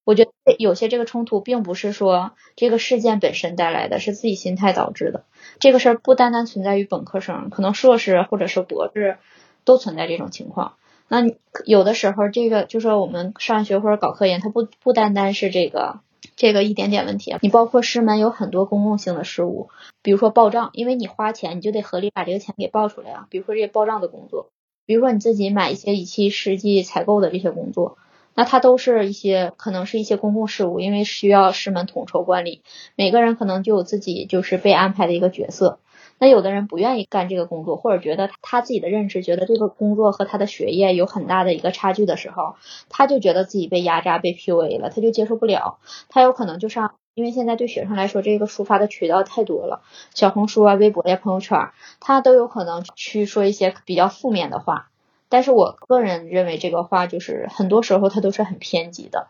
[0.07, 5.25] 我觉得有些这个冲突并不是说这个事件本身带来的，是自己心态导致的。
[5.59, 9.19] 这个事儿不单单存在于本科生，可能硕士或者是博士
[9.65, 10.75] 都存在这种情况。
[11.09, 11.25] 那
[11.65, 15.99] 有的时候，这个就说我们上学或者搞科研，它不不单单是这个
[16.37, 17.35] 这个一点点问题。
[17.41, 19.71] 你包括师门有很多公共性的事务，
[20.03, 23.27] 比如说报账，因为你花钱，你就得合理把这个钱给报出来啊。
[23.29, 24.51] 比如说这些报账的工作，
[24.87, 27.99] 比如说你自己买一些仪器试剂采购的这些工作。
[28.37, 32.63] 那它都是一些可能是一些公共事务，因为需要师门统筹管理，
[32.95, 35.81] 每个人可能就有自己就是被安排的一个角色。
[36.19, 42.57] 那有的人不愿意干这个工作，或者觉得他自己的认知觉得这个工作和他的学业有很大的一个差距的时候，
[42.89, 45.79] 他就觉得自己被压榨、被 PUA 了，他就接受不了。
[46.09, 49.83] 他有可能就上，因为现在对学生来说，这个抒发的渠道太多了，
[50.15, 51.71] 小红书啊、微博呀、朋友圈，
[52.01, 54.89] 他都有可能去说一些比较负面的话。
[55.29, 59.29] 但是我个人认为这个话就是很多时候它都是很偏激的，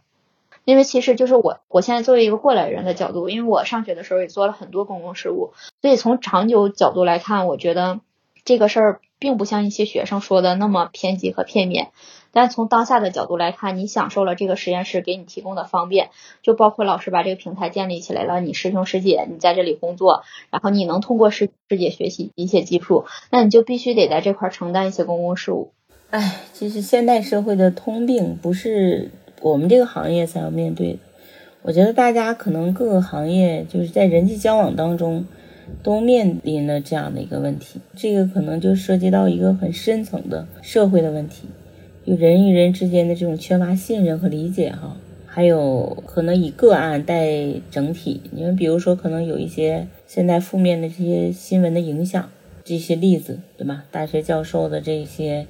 [0.65, 8.01] 因为其实就是我我现在作为一个过来人的角度，因为我上学的时候也做了很多公共事务，所以从长久角度来看，我觉得
[8.45, 11.89] 这个事儿并不像一些学生说的那么偏激和片面。
[12.33, 16.11] 但从当下的角度来看，你享受了这个实验室给你提供的方便，
[16.43, 25.73] 就包括老师把这个平台建立起来了，你师兄师姐你在这里工作，然后你能通过师师姐学习一些技术，那你就必须得在这块承担一些公共事务。
[26.11, 30.99] 哎，其实现代社会的通病不是我们这个行业才要面对的。
[31.63, 35.27] 我觉得大家可能各个行业就是在人际交往当中
[35.83, 37.81] 都面临了这样的一个问题。
[37.97, 41.49] 这个可能就涉及到一个很深层的社会的问题，
[42.07, 44.97] 就人与人之间的这种缺乏信任和理解哈。
[45.27, 47.27] 还有可能以个案带
[47.71, 48.23] 整体。
[48.31, 52.31] 你们比如说，可能有一些现在负面的这些新闻的影响，
[52.65, 53.85] 这些例子，对吧？
[53.91, 55.47] 大学教授的这些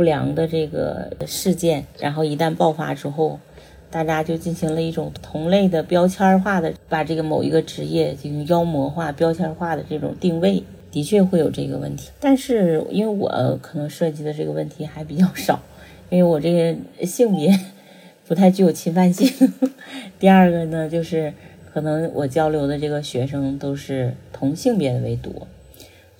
[0.00, 3.38] 不良的这个事件，然后一旦爆发之后，
[3.90, 10.62] 大家就进行了一种同类的标签化的，把这个某一个职业进行妖魔化、标签化的这种定位。
[10.90, 15.60] 的确会有这个问题，但是因为我可能涉及的这个问题还比较少，
[16.08, 17.60] 因为我这个性别
[18.26, 19.30] 不太具有侵犯性。
[20.18, 21.34] 第二个呢，就是
[21.70, 25.46] 可能我交流的这个学生都是同性别的为多，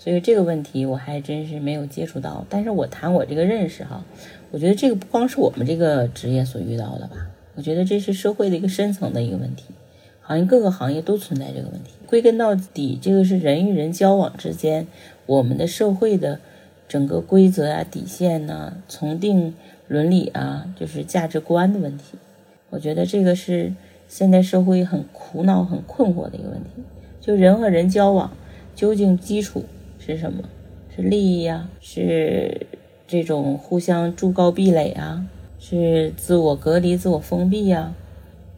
[0.02, 2.46] 所以这个问题我还真是没有接触到。
[2.48, 4.02] 但是我谈我这个认识哈，
[4.50, 9.66] 我觉得这个不光是我们这个职业所遇到的吧，我觉得这是社会的一个深层的一个问题。
[10.22, 11.90] 好像各个行业都存在这个问题。
[12.06, 14.86] 归根到底，这个是人与人交往之间，
[15.26, 16.40] 我们的社会的
[16.88, 19.54] 整个规则啊、底线呐、从定
[19.86, 22.16] 伦理啊，就是价值观的问题。
[22.70, 23.74] 我觉得这个是
[24.08, 26.82] 现代社会很苦恼、很困惑的一个问题。
[27.20, 28.30] 就人和人交往，
[28.76, 29.64] 究竟基础
[30.04, 30.42] 是什么？
[30.96, 31.68] 是利益呀？
[31.80, 32.66] 是
[33.06, 35.24] 这种互相筑高壁垒啊？
[35.60, 37.94] 是自我隔离、自我封闭呀？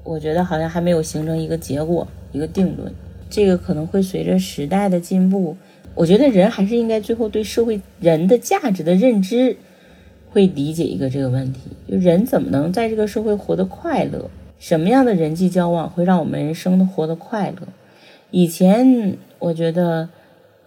[0.05, 2.93] 我觉得好像还没有形成一个结果，一个定论。
[3.29, 5.57] 这个可能会随着时代的进步，
[5.95, 9.57] 我觉得人还是应该最后对社会人的价值的认知，
[10.31, 14.31] 会理解一个这个问题：就人怎么能在这个社会活得快乐？
[14.59, 17.69] 什么样的人际交往会让我们人生的活得快乐？
[18.31, 20.09] 以前我觉得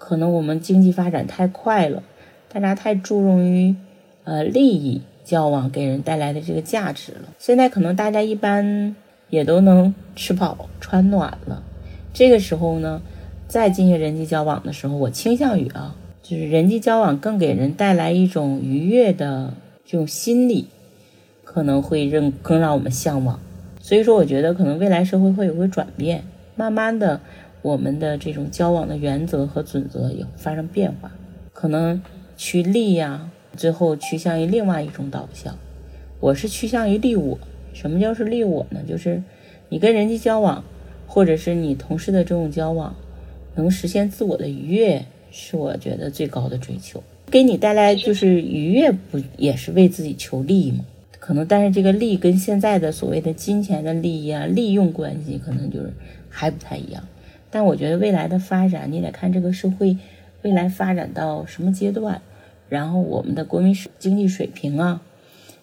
[0.05, 2.03] 可能我们经济发展太快了，
[2.51, 3.75] 大家太注重于
[4.23, 7.29] 呃利益交往给人带来的这个价值了。
[7.39, 8.95] 现在可能大家一般。
[9.31, 11.63] 也都能吃饱穿暖了，
[12.13, 13.01] 这个时候呢，
[13.47, 19.51] 再进行人际交往的时候，我倾向于啊，就是人际交往更给人带来一种愉悦的
[19.83, 20.67] 这种心理，
[21.43, 23.39] 可能会更更让我们向往。
[23.81, 26.23] 所以说，我觉得可能未来社会会有个转变，
[26.55, 27.19] 慢慢的，
[27.65, 31.11] 我们的这种交往的原则和准则也会发生变化，
[31.51, 31.99] 可能
[32.37, 35.57] 趋利呀，最后趋向于另外一种导向。
[36.19, 37.39] 我是趋向于利我。
[37.73, 38.81] 什么叫是利我呢？
[38.87, 39.23] 就是
[39.69, 40.63] 你跟人际交往，
[41.07, 42.95] 或者是你同事的这种交往，
[43.55, 47.01] 能实现自我的愉悦，是我觉得最高的追求。
[47.31, 50.85] 给你带来就是愉悦，不也是为自己求利益吗？
[51.19, 55.91] 可能，但是这个利跟现在的所谓的金钱的利益啊、利用关系，可能就是
[56.29, 57.03] 还不太一样。
[57.55, 59.95] 但我觉得未来的发展，你得看这个社会
[60.41, 62.21] 未来发展到什么阶段，
[62.67, 64.99] 然后我们的国民经济水平啊，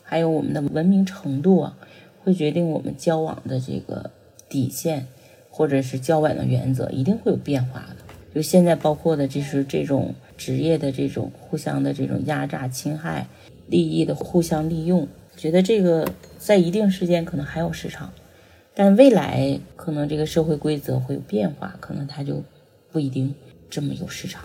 [0.03, 1.76] 还有我们的文明程度啊。
[2.24, 4.11] 会决定我们交往的这个
[4.49, 5.07] 底线，
[5.51, 7.97] 或者是交往的原则，一定会有变化的。
[8.34, 13.26] 就现在包括的，就是这种职业的这种互相的这种压榨、侵害、
[13.66, 15.07] 利益的互相利用。
[15.36, 18.11] 觉得这个在一定时间可能还有市场，
[18.75, 22.43] 但未来可能这个社会规则会有变化，可能它就
[22.91, 23.35] 不一定
[23.68, 24.43] 这么有市场。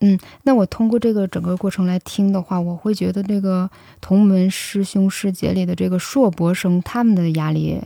[0.00, 3.68] 嗯，那我通过这个整个过程来听的话，我会觉得这个
[4.00, 7.80] 同门师兄师姐里的这个硕博生，他们的压力。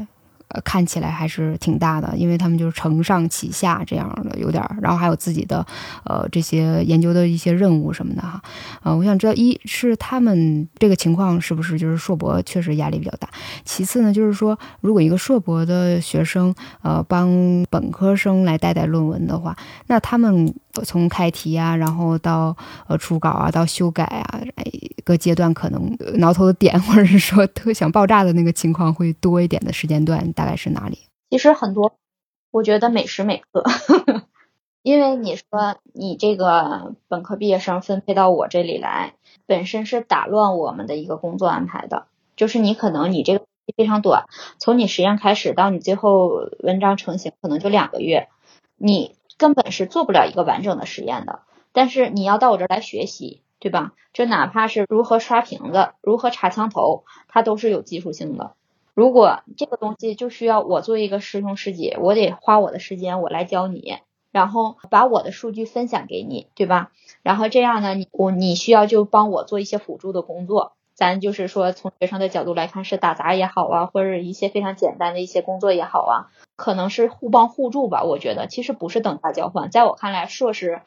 [0.53, 5.67] 呃，看起来还是挺大的，因为他们就是承上启下这样的，有点儿，然后还有自己的，
[6.05, 8.41] 呃，这些研究的一些任务什么的哈。
[8.83, 13.29] 呃，我想知道，一是他们这个情况是不是就是硕博确实压力比较大？
[13.65, 22.57] 其次呢，就是说，如果一个硕博的学生，呃，帮本科生来带带论文的话，那他们从开题啊，然后到
[22.89, 24.41] 呃初稿啊，到修改啊，
[25.05, 30.33] 各阶段可能挠头的点，或者是说特想爆炸的那个情况会多一点的时间段。
[30.33, 30.99] 大概是哪里？
[31.31, 31.93] 其实很多，
[32.51, 33.65] 我觉得每时每刻，
[34.83, 39.15] 因为你说你这个本科毕业生分配到我这里来，
[39.47, 42.07] 本身是打乱我们的一个工作安排的。
[42.35, 43.45] 就是你可能你这个
[43.77, 44.25] 非常短，
[44.59, 48.29] 从你实验开始到你最后文章成型，可能就两个月，
[48.77, 51.41] 你根本是做不了一个完整的实验的。
[51.73, 53.93] 但是你要到我这儿来学习，对吧？
[54.13, 58.53] 这哪怕是如何刷瓶子、如何插枪头，它都是有技术性的。
[58.95, 63.97] 如果这个东西就需要我做一个师兄师姐，我得花我的时间，我来教你，
[64.31, 66.93] 然后把我的数据分享给你，对吧？
[67.25, 78.05] 然后这样呢，你我你需要就帮我做一些辅助的工作，咱就是说从学生的角度来看，是打杂也好啊，或者一些非常简单的一些工作也好啊，可能是互帮互助吧。
[78.05, 80.83] 我觉得其实不是等价交换，在我看来，硕士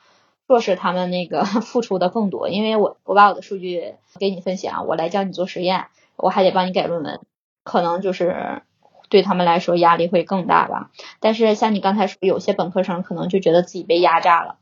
[0.47, 7.19] 硕士他们那个 付出的更多，因为我我把我的数据给你分享，我来教你做实验，我还得帮你改论文。
[7.65, 8.61] 可能就是
[9.09, 14.59] 对他们来说压力会更大吧，但是像你刚才说，有些本科生可能就觉得自己被压榨了，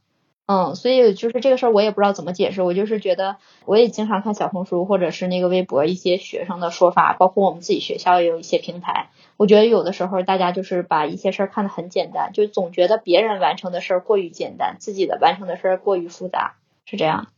[0.50, 2.62] 嗯，所以就是这个事儿，我也不知道怎么解释。
[2.62, 9.10] 我就是觉得，我也经常看小红书或者是那个微博一些学生的说法，包括我们自己学校也有一些平台。
[9.38, 17.33] 我觉得有的时候大家就是把一些事儿看得很简单，就总觉得别人完成的事儿过于简单，自己的完成的事儿过于复杂，是这样。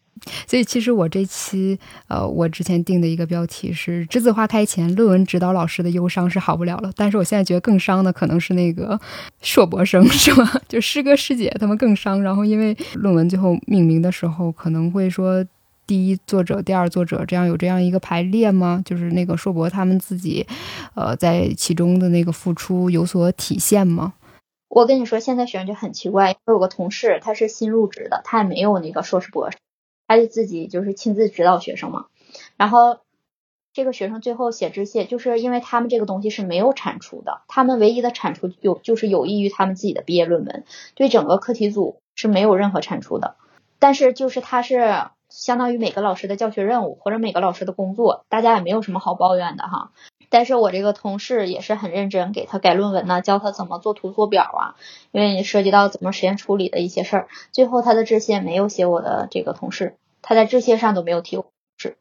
[0.48, 6.92] 所以其实我这期，呃，我之前定的一个标题是“栀子花开前，论文指导老师的忧伤是好不了了”。
[6.96, 9.00] 但是我现在觉得更伤的可能是那个
[9.42, 10.62] 硕博生， 是吧？
[10.68, 12.22] 就师哥师姐他们更伤。
[12.22, 15.46] 然后因为论文最后命名的时候，可能会说
[15.86, 18.82] 第一作者、第二作者这样有这样一个排列吗？
[18.86, 20.46] 就是那个硕博他们自己，
[20.96, 24.14] 呃，在其中的那个付出有所体现吗？
[24.70, 26.36] 我跟你说，现在学生就很奇怪。
[26.46, 29.58] 我有个同事，他是新入职的，他也没有那个硕士博士。
[30.08, 32.06] 他就自己就是亲自指导学生嘛，
[32.58, 33.00] 然后
[33.74, 43.36] 这个学生最后写致谢，就是因为他们这个东西是没有产出的，他们唯一的产出有就是有益于他们自己的毕业论文，对整个课题组是没有任何产出的。
[43.78, 49.92] 但是就是他是相当于每个老师的教学任务或者每个老师的工作，大家也没有什么好抱怨的哈。
[50.30, 54.76] 但是我这个同事也是很认真，给他改论文呢，教他怎么做图做表啊，
[55.12, 57.28] 因为涉及到怎么实验处理的一些事儿。
[57.52, 61.46] 最后他的致谢没有写我的这个同事，他在致谢上都没有提我
[61.78, 61.98] 是。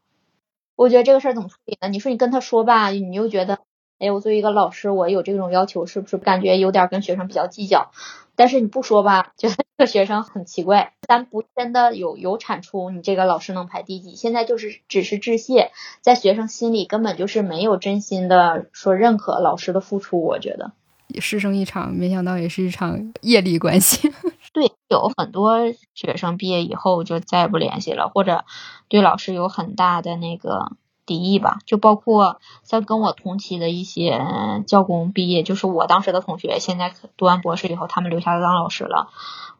[0.76, 1.88] 我觉得这个事儿怎么处理呢？
[1.88, 3.60] 你说你跟他说吧，你又觉得，
[4.04, 7.90] 哎，我作为一个老师，我有这种要求，是不是感觉有点跟学生比较计较？
[8.36, 10.92] 但是你不说吧，觉得这个学生很奇怪。
[11.08, 14.14] 咱不真的有有产出，你这个老师能排第几？
[14.14, 15.70] 现在就是只是致谢，
[16.02, 20.22] 在学生心里根本就是没有真心的说认可老师的付出。
[20.22, 20.72] 我觉得
[21.20, 24.12] 师生一场，没想到也是一场业力关系。
[24.52, 25.60] 对，有很多
[25.94, 28.44] 学生毕业以后就再也不联系了，或者
[28.88, 30.72] 对老师有很大的那个。
[31.06, 34.20] 敌意吧，就包括像跟我同期的一些
[34.66, 39.08] 教工毕业，就是我当时的同学，现在读完博士以后，他们留下来当老师了，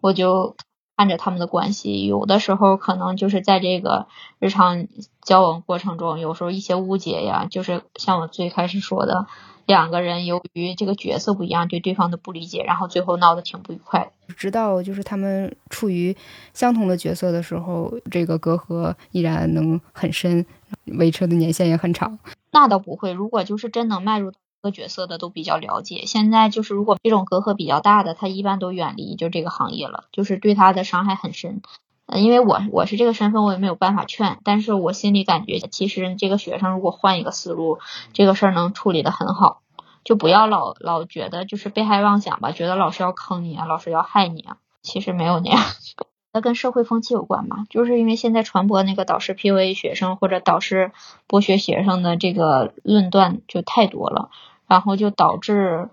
[0.01, 0.57] 我就
[0.97, 4.07] 看着他们的关系，有的时候可能就是在这个
[4.39, 4.87] 日常
[5.23, 9.27] 交往过程中，有时候一些误解呀，就是像我最开始说的。
[9.67, 14.13] 两个人由于这个角色不一样，对对方的不理解，然后最后闹得挺不愉快。
[14.37, 16.17] 直到就是他们处于
[16.53, 20.45] 相同的角色的时候，这个隔阂依然能很深，
[20.87, 22.19] 维持的年限也很长。
[22.51, 26.05] 那倒不会，如果就是真能迈入这个角色的，都比较了解。
[26.07, 31.61] 现在就是如果这种隔阂比较大的，他一般都远离就这个行业了，就是对他的伤害很深。
[32.07, 37.79] 嗯，因为我我是这个身份，我也没有办法劝，但是我心里感觉，其实这个学生如果换一个思路，
[38.13, 39.63] 这个事儿能处理的很好，
[40.05, 45.61] 就不要老老觉得就是被害妄想吧，觉得老师要坑你啊，老师要害你啊，其实没有那样，
[46.33, 50.93] 那跟社会风气有关嘛，就是因为现在传播那个导师 PUA 学生或者导师
[51.27, 54.29] 剥削学生的这个论断就太多了，
[54.67, 55.89] 然后就导致。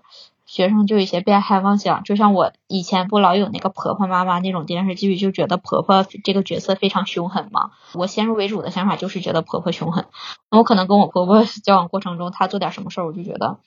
[0.52, 7.70] 学生就有些被害妄想，就像我以前不老有那个婆婆妈妈那种电视剧，就觉得婆婆这个角色非常凶狠嘛。
[7.94, 10.04] 我先入为主的想法就是觉得婆婆凶狠。
[10.50, 13.60] 我可能跟我婆婆 交往过程中，她做点什么事儿，我就觉得，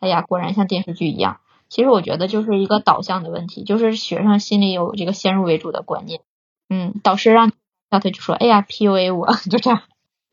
[0.00, 1.38] 哎呀，果然像电视剧一样。
[1.68, 6.20] 其实我觉得就是一个导向的问题，就是学生心里有这个先入为主的观念。
[6.68, 7.52] 嗯，导师让
[7.90, 9.82] 让他就说，哎呀，PUA 我 就这样。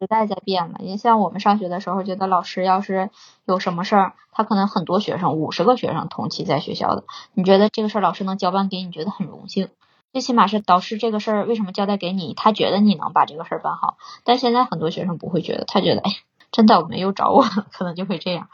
[0.02, 3.12] 时代在变了，也像我们上学的时候，觉得老师要是
[3.46, 7.04] 有什么事儿，他可能很多学生，五十个学生同期在学校的，
[7.36, 9.70] 你觉得这个事儿老师能交办给你，觉得很荣幸。
[10.12, 13.98] 最起码是导师这个事儿为什么交代给你，他觉得你能把这个事儿办好。
[14.24, 16.12] 但现在很多学生不会觉得，他觉得哎，
[16.52, 18.50] 真倒霉又找我， 可能就会这样。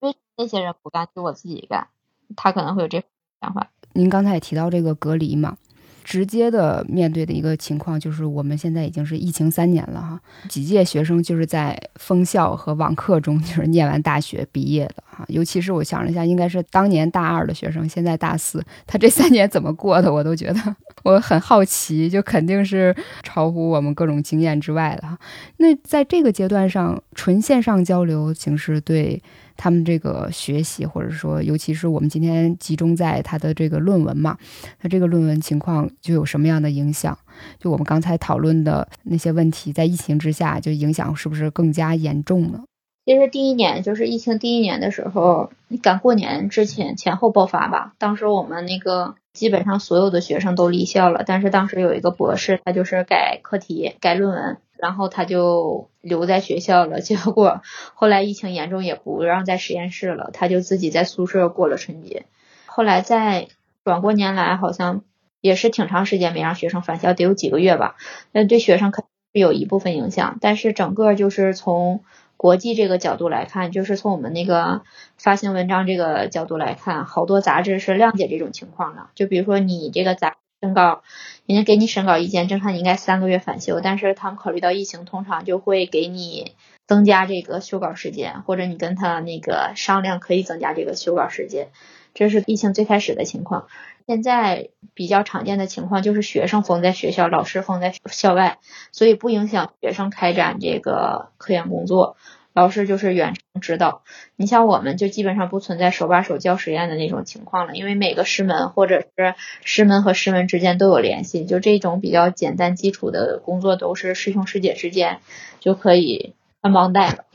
[0.00, 1.88] 为那些人不干，就我自己干，
[2.36, 3.04] 他可能会有这
[3.42, 3.68] 想法。
[3.92, 5.58] 您刚才也提到这个隔离嘛。
[6.06, 15.24] 直接的面对的一个情况就是，我们现在已经是疫情三年了哈，几届学生就是在封校和网课中就是念完大学毕业的哈。
[15.26, 22.94] 尤其是我想了一下，应该是当年大二的学生，现在大四，他这三年怎么过的，我都觉得我很好奇，就肯定是
[23.24, 25.18] 超乎我们各种经验之外的哈。
[25.56, 29.20] 那在这个阶段上，纯线上交流形式对。
[29.56, 34.36] 他们这个学习，或者说，尤其是我们今天集中在他的这个论文嘛，
[34.80, 37.18] 他这个论文情况就有什么样的影响？
[37.58, 42.64] 就我们刚才讨论的那些问题，在疫情之下，就影响是不是更加严重呢？
[43.04, 45.50] 其实第一年就是疫情第一年的时候，
[45.80, 47.92] 赶过年之前前后爆发吧。
[47.98, 54.56] 当时我们那个基本上所有的学生都离校了，但是当时有一个博士，他就是改课题、改论文。
[54.78, 57.62] 然后他就留在学校了， 结果
[57.94, 62.26] 后来疫情严重，也不让在实验室了，他就自己在宿舍过了春节。
[62.66, 63.48] 后来在
[63.84, 65.02] 转过年来，好像
[65.40, 67.96] 也是挺长时间没让学生返校，得有几个月吧。
[68.32, 72.02] 那对学生肯定是有一部分影响，但是整个就是从
[72.36, 74.82] 国际这个角度来看，就是从我们那个
[75.16, 79.06] 发行文章这个角度来看，好多杂志是谅解这种情况的。
[79.14, 81.02] 就比如说你这个杂审稿，
[81.46, 86.52] 人家给你审稿意见，正常你应该三个月返修，但是他们考虑到疫情，通常就会给你
[86.86, 91.68] 增加这个修稿时间，或者你跟他那个商量可以增加这个修稿时间。
[92.14, 93.68] 这是疫情最开始的情况。
[94.08, 98.58] 现在比较常见的情况就是学生封在学校，老师封在校外，
[98.90, 102.16] 所以不影响学生开展这个科研工作。
[102.56, 104.02] 老师就是远程指导，
[104.34, 115.18] 你像我们就基本上不存在手把手教实验的那种情况了，因为每个师门或者是师门和师门之间都有联系，就这种比较简单基础的工作都是师兄师姐之间
[115.60, 116.32] 就可以
[116.62, 117.26] 穿帮带了。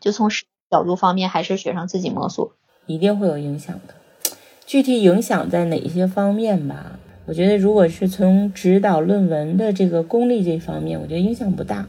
[0.00, 0.30] 就从
[0.70, 2.54] 角度方面，还是学生自己摸索，
[2.86, 3.92] 一定会有影响的。
[4.64, 6.98] 具体影响在哪些方面吧？
[7.26, 11.86] 我觉得如果是从指导论文的这个功力这方面，我觉得影响不大。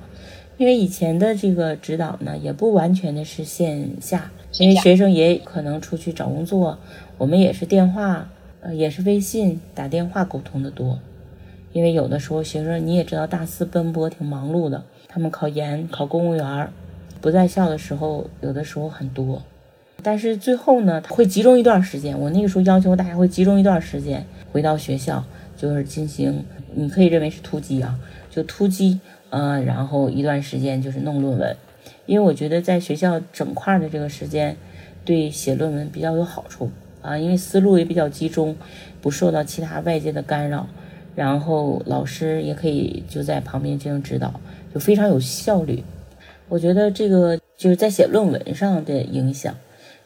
[0.62, 6.78] 因为以前的这个指导呢，也不完全的是线下，因为学生也可能出去找工作，
[7.18, 11.00] 我们也是电话，呃，也是微信打电话沟通的多。
[11.74, 16.70] 因为有的时候学生你也知道，大四奔波挺忙碌的，他们考研、考公务员，
[17.20, 19.42] 不在校的时候，有的时候很多。
[20.04, 22.20] 但是最后呢，会集中一段时间。
[22.20, 25.24] 我那个时候要求大家会集中一段时间回到学校，
[25.58, 26.46] 就是进行，
[26.76, 27.98] 你可以认为是突击啊，
[28.30, 29.00] 就突击。
[29.32, 31.56] 嗯，然后一段时间就是弄论文，
[32.06, 34.58] 因为我觉得在学校整块的这个时间，
[35.06, 36.70] 对写论文比较有好处
[37.02, 38.56] 啊，因为思路也比较集中，
[39.02, 40.68] 不受到其他外界的干扰，
[41.16, 44.40] 然后老师也可以就在旁边进行指导，
[44.74, 45.82] 就非常有效率。
[46.50, 49.56] 我觉得这个就是在写论文上的影响，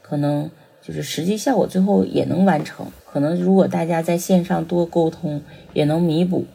[0.03, 0.47] 可能
[0.83, 5.41] 就是实际效果最后也能完成，可能如果大家在线上多沟通，
[5.73, 6.45] 也能弥补。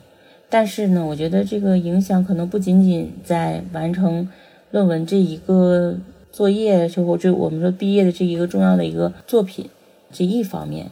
[0.52, 4.28] 但是呢，我觉得这个影响可能不仅仅在完成
[4.72, 5.96] 论文这一个
[6.32, 9.70] 作业，就或者我们说毕业的这一个重要的一个作品
[10.10, 10.90] 这一方面，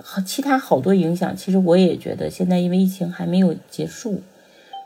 [0.00, 1.36] 好，其他好多影响。
[1.36, 4.22] 其实我也觉得，现在因为疫情还没有结束，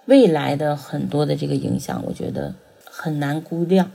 [0.06, 2.54] 未来的很多的这个影响，我觉得
[2.86, 3.90] 很难估量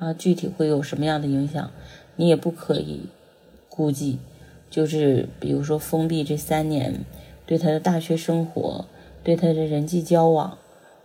[0.00, 1.70] 啊，具体会有什么样的影响，
[2.16, 3.02] 你也不可以
[3.68, 4.18] 估计。
[4.68, 7.04] 就是比如说封闭这三年，
[7.46, 8.86] 对他的大学生活。
[9.26, 10.56] 对他的人际交往，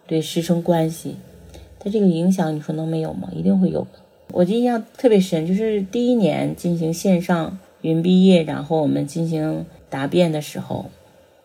[0.05, 1.15] 对师生关系，
[1.79, 3.27] 他这个影响，你说能没有吗？
[3.35, 3.87] 一定会有的。
[4.31, 10.85] 我印象特别深，就是第一年进行线上云毕业，然后我们进行答辩的时候，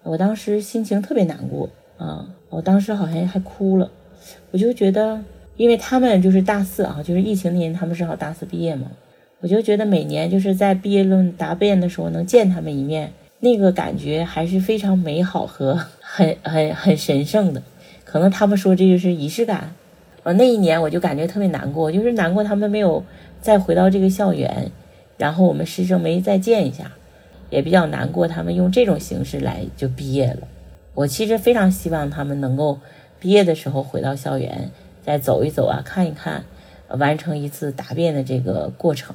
[0.03, 3.91] 我当时心情特别难过啊，我当时好像还哭了。
[4.51, 5.25] 我就觉得，
[5.57, 8.91] 因为他们就是大四啊，就是疫情那年他们是好大四毕业嘛，
[9.41, 15.81] 我就觉得每年就是在毕业论答辩的时候能见他们一面，那个感觉还是非常美好和。
[16.09, 17.61] 很很很神圣的，
[18.05, 19.75] 可能他们说这就是仪式感。
[20.23, 23.05] 呃，那一年我就感觉特别难过，就是难过他们没有
[23.43, 24.71] 再回到这个校园，
[25.19, 26.93] 然后我们师生没再见一下，
[27.51, 28.29] 也比较难过。
[28.29, 30.49] 他们用这种形式来就毕业了。
[30.95, 32.79] 我其实非常希望他们能够
[33.21, 34.71] 毕业的时候回到校园，
[35.05, 36.45] 再走一走啊，看一看，
[36.89, 39.15] 完成一次答辩的这个过程。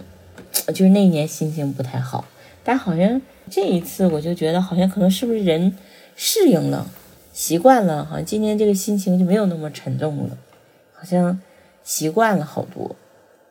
[0.67, 2.25] 就是那一年心情不太好，
[2.63, 5.73] 但好像这一次我就觉得好像可能是不是人。
[6.24, 6.88] 适应了，
[7.34, 10.38] 习惯了，好像今天这个心情就没有那么沉重了，
[10.93, 11.41] 好像
[11.84, 12.95] 习惯了好多。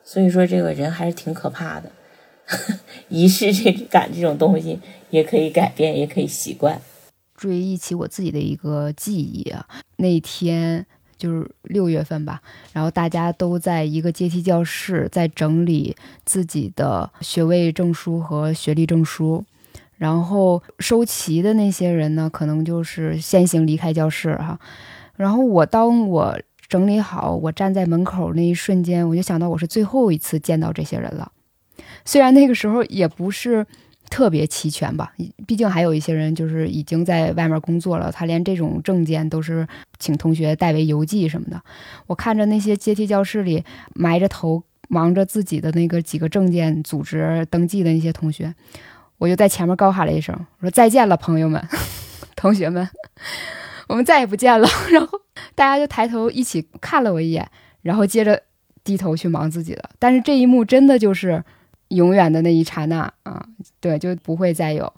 [0.05, 1.91] 所以说，这个人还是挺可怕的。
[3.09, 4.79] 仪式这感这种东西
[5.11, 6.81] 也可以改变，也可以习惯。
[7.35, 9.66] 追忆起我自己的一个记忆啊，
[9.97, 10.87] 那天
[11.18, 12.41] 就是六月份吧，
[12.73, 19.45] 然后大家都在一个阶梯教室，在整理自己的学位证书和学历证书。
[20.01, 24.59] 然后收齐的那些人呢，可能就是先行离开教室哈。
[25.15, 31.31] 然后我当我整理好，我站在门口那一瞬间，我就想到我是最后一次见到这些人了。
[32.07, 33.67] 虽然那个时候也不是
[34.09, 35.13] 特别齐全吧，
[35.47, 41.63] 毕竟还有一些人就是已经在外面工作了，他连这种证件都是请同学代为邮寄什么的。
[42.07, 43.63] 我看着那些阶梯教室里
[43.95, 48.55] 埋着头忙着自己的那个几个证件组织登记的那些同学。
[49.21, 51.62] 我就在前面高喊了一声：“我说再见了，朋友们，
[52.35, 52.89] 同学们，
[53.87, 54.66] 我们再也不见了。
[54.91, 55.21] ”然后
[55.55, 57.47] 大家就抬头一起看了我一眼，
[57.83, 58.43] 然后接着
[58.83, 59.91] 低头去忙自己的。
[59.99, 61.45] 但是这一幕真的就是
[61.89, 63.45] 永远的那一刹那啊，
[63.79, 64.91] 对，就不会再有。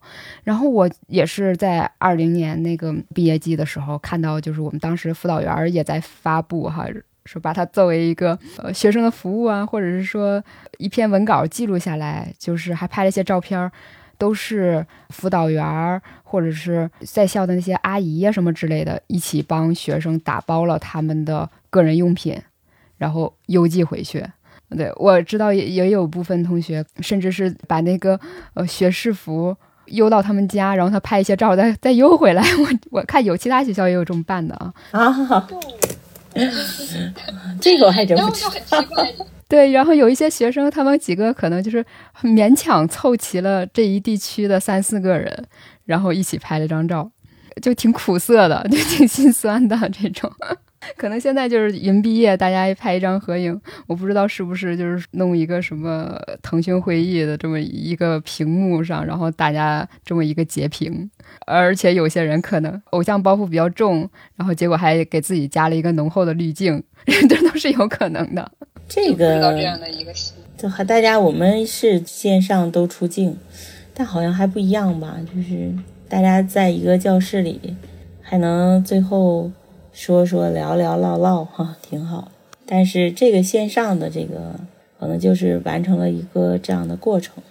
[0.45, 6.87] 然后我也是在二零年那个毕业季的时候看到，就是我们当时辅导员也在发布哈，
[7.25, 10.41] 说把它作为一个呃学生的服务啊，或者是说
[10.79, 13.69] 一篇文稿记录下来，就是还拍了一些照片。
[14.23, 22.41] 都是辅导员儿或者是在校的那些阿姨呀什么之类的，一起帮学生打包了他们的个人用品，
[22.99, 24.25] 然后邮寄回去。
[24.77, 28.19] 对我知道也也有部分同学，甚至是把那个
[28.55, 29.57] 呃学士服
[29.87, 32.43] 邮到他们家，然后他拍一些照，再再邮回来。
[32.61, 34.73] 我我看有其他学校也有这么办的啊。
[34.93, 35.49] 啊，
[37.61, 39.13] 这个我还真不知然后就很奇怪，
[39.53, 41.85] 对，然后有一些学生，他们几个可能就是
[42.23, 45.47] 勉强凑齐了这一地区的三四个人，
[45.85, 47.11] 然后一起拍了张照，
[47.61, 50.33] 就挺苦涩的，就挺心酸的这种。
[50.97, 61.11] 可能现在就是云毕业，大家一拍一张合影，我不知道是不是就是弄一个什么腾讯会议的这么一个屏幕上，然后大家这么一个截屏，
[61.47, 66.83] 而且有些人可能偶像包袱比较重，然后结果还给自己加了一个浓厚的滤镜，
[67.29, 68.51] 这都是有可能的。
[68.95, 70.35] 这个这样的一个戏。
[70.59, 73.37] 就和大家我们是线上都出镜，
[73.95, 75.17] 但好像还不一样吧？
[75.35, 75.73] 就是
[76.09, 77.75] 大家在一个教室里，
[78.21, 79.51] 还能最后
[79.93, 82.31] 说说聊聊唠唠哈，挺好。
[82.67, 84.55] 但是这个线上的这个，
[85.01, 87.43] 可能就是完成了一个这样的过程。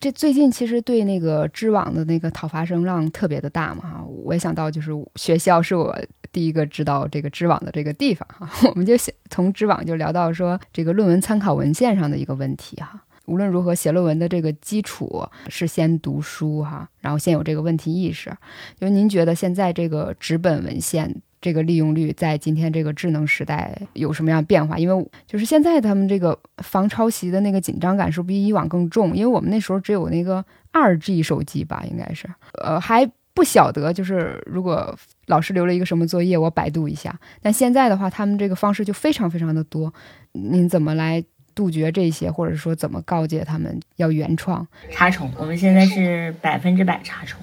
[0.00, 5.98] 这最近其实对那个知网的那个讨伐声浪特别的大嘛哈，我也想到就是学校是我
[6.34, 13.00] 第一个知道这个知网的这个地方哈， 我们就想从知网就聊到说这个论文参考文献上的一个问题哈。
[13.26, 18.30] 无论如何，写论文的这个基础是先读书哈，然后先有这个问题意识。
[18.78, 24.76] 就是您觉得现在这个纸本文献这个利用率在今天这个智能时代有什么样的变化？
[24.76, 29.16] 因为就是现在他们这个防抄袭的那个紧张感是不是比以往更重？
[29.16, 32.28] 因为我们那时候只有那个二 G 手机吧，应该是，
[32.62, 37.18] 呃，还不晓得就是如果老师留了一个什么作业，我百度一下。
[37.42, 39.92] 但现在的话，他们这个方式就非常非常的多，
[40.32, 41.22] 您怎么来
[41.54, 44.66] 杜绝这些，或者说怎么告诫他们要原创？
[44.92, 47.40] 查重，我们现在是百分之百查重。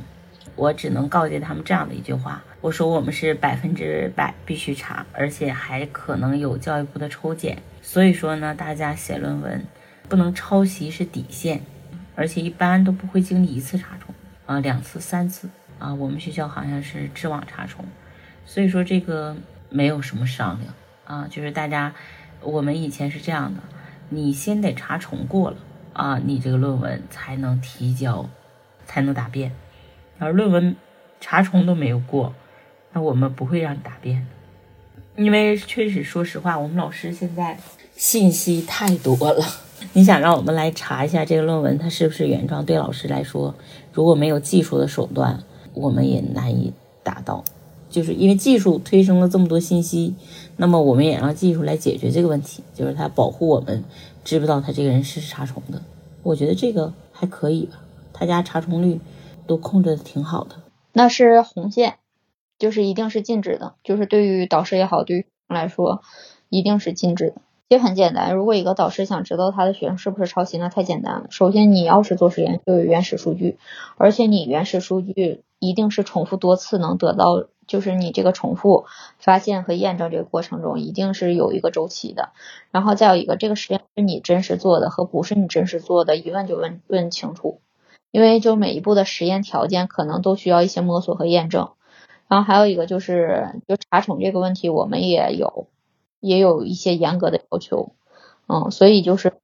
[0.55, 7.57] 我只能告诫他们这样的一句话：我说我们是百分之百必须查，而且还可能有教育部的抽检。
[7.81, 9.61] 所以说呢，大家写论文
[10.07, 11.61] 不能抄袭是底线，
[12.15, 14.13] 而且一般都不会经历一次查重
[14.45, 15.49] 啊，两次、三次
[15.82, 15.93] 啊。
[15.93, 17.84] 我们学校好像是知网查重，
[18.45, 19.36] 所以说这个
[19.69, 20.73] 没有什么商量
[21.05, 21.93] 啊，就是大家
[22.41, 23.61] 我们以前是这样的，
[24.09, 25.57] 你先得查重过了
[25.93, 28.29] 啊，你这个论文才能提交，
[28.86, 29.51] 才能答辩。
[30.19, 30.75] 而论文
[31.19, 32.34] 查重都没有过，
[32.93, 34.25] 那我们不会让你答辩
[35.15, 37.57] 的，因为确实说实话，我们老师现在
[37.95, 39.43] 信息太多了。
[39.93, 43.55] 你想让我们来查一下这个论文它是不是原创，对老师来说，
[43.91, 45.43] 如果没有技术的手段，
[45.74, 47.43] 我们也难以达到。
[47.89, 50.15] 就是因为技术推升了这么多信息，
[50.55, 53.84] 那么我们也让技术来解决这个问题，就是它保护我们
[54.24, 55.82] 知不知道他这个人是查重的。
[56.24, 57.82] 我觉得这个还可以吧，
[58.13, 59.01] 他家查重率
[59.45, 60.55] 都控制的挺好的。
[60.93, 61.95] 那是红线，
[62.57, 66.01] 就是一定是禁止的，就是对于导师也好，对于来说，
[66.47, 67.36] 一定是禁止的。
[67.67, 71.28] 也很简单，如果一个导师想知道他的学生是不是抄袭，那太简单了。
[71.30, 73.57] 首先，你要是做实验，就有原始数据，
[73.97, 78.86] 而且你原始数据一定是重复多次能得到，就是你这个重复
[79.20, 82.32] 发现和验证这个过程中，一定是有一个周期的。
[82.72, 87.62] 然后再有一个，这个实验是你真实做的和不是你真实做的，一问就问问清楚。
[88.09, 91.70] 因为就每一步的实验条件可能都需要一些摸索和验证，
[92.28, 95.68] 然后还有一个就是就查重这个问题，我们也有
[96.20, 97.93] 也有一些严格的要求，
[98.47, 99.36] 嗯，所以就是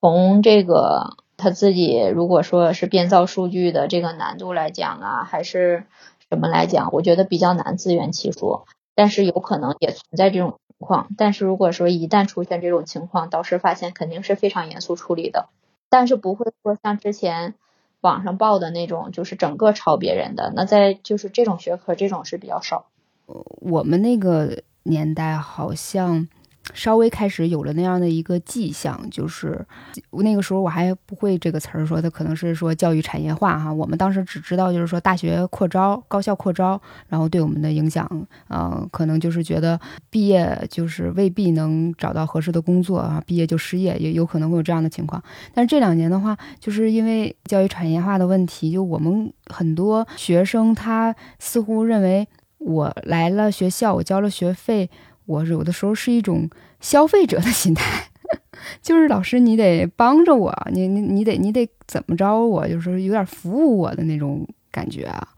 [0.00, 5.84] 从这个他自己如果说是编造数据的这个难度来讲啊，还是
[6.28, 15.48] 什么来讲，我觉得比较难自圆其说，但是有可能也存在这种情况，但是如果说一旦出现这种情况，导师发现肯定是非常严肃处理的，
[15.88, 17.54] 但是不会说像之前。
[18.02, 22.86] 网上报的那种就是整个抄别人的，那在就是这种学科这种是比较少。
[23.26, 26.28] 我们那个年代好像
[26.74, 29.64] 稍微开始有了那样的一个迹象，就是
[30.10, 33.72] 那个时候我还不会这个词儿，说它可能是说教育产业化哈。
[33.72, 38.08] 我们当时只知道就是说大学扩招、高校扩招，然后对我们的影响，
[38.48, 39.78] 呃，可能就是觉得
[40.10, 45.22] 毕业就是未必能找到合适的工作啊，毕业就失业，也有可能会有这样的情况。
[45.54, 52.26] 但是这两年的话，就是因为教育产业化的问题，就我们很多学生他似乎认为
[52.58, 54.90] 我来了学校，我交了学费。
[55.26, 56.48] 我有的时候是一种
[56.80, 58.08] 消费者的心态，
[58.80, 65.28] 就是老师你得帮着我，你你你得你得怎么着我，就是有点服务我的那种感觉啊。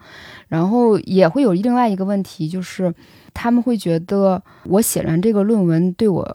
[0.49, 2.95] 然后也会有另外一个问题，就是
[3.35, 6.27] 他们会觉得我写完这个论文对我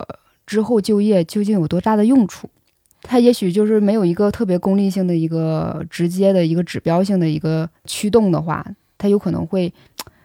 [0.46, 2.50] 之后就业究竟有多大的用处？
[3.02, 8.66] 他也许就是没有一个特别功利性的一个直接的一个指标性的一个驱动的话，
[8.98, 9.74] 他有可能会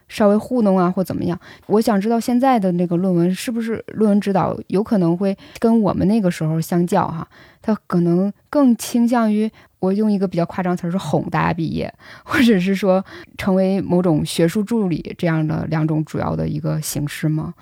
[0.09, 1.39] 稍微糊弄啊或怎么样。
[1.67, 7.29] 我想知道现在的那个论文是不是论文指导有可能会跟我们那个时候相较哈，
[7.63, 11.93] 它可能更倾向于我用一个比较夸张词儿是哄大家毕业，
[12.25, 13.05] 或者是说
[13.37, 17.55] 成为某种学术助理这样的两种主要的一个形式吗？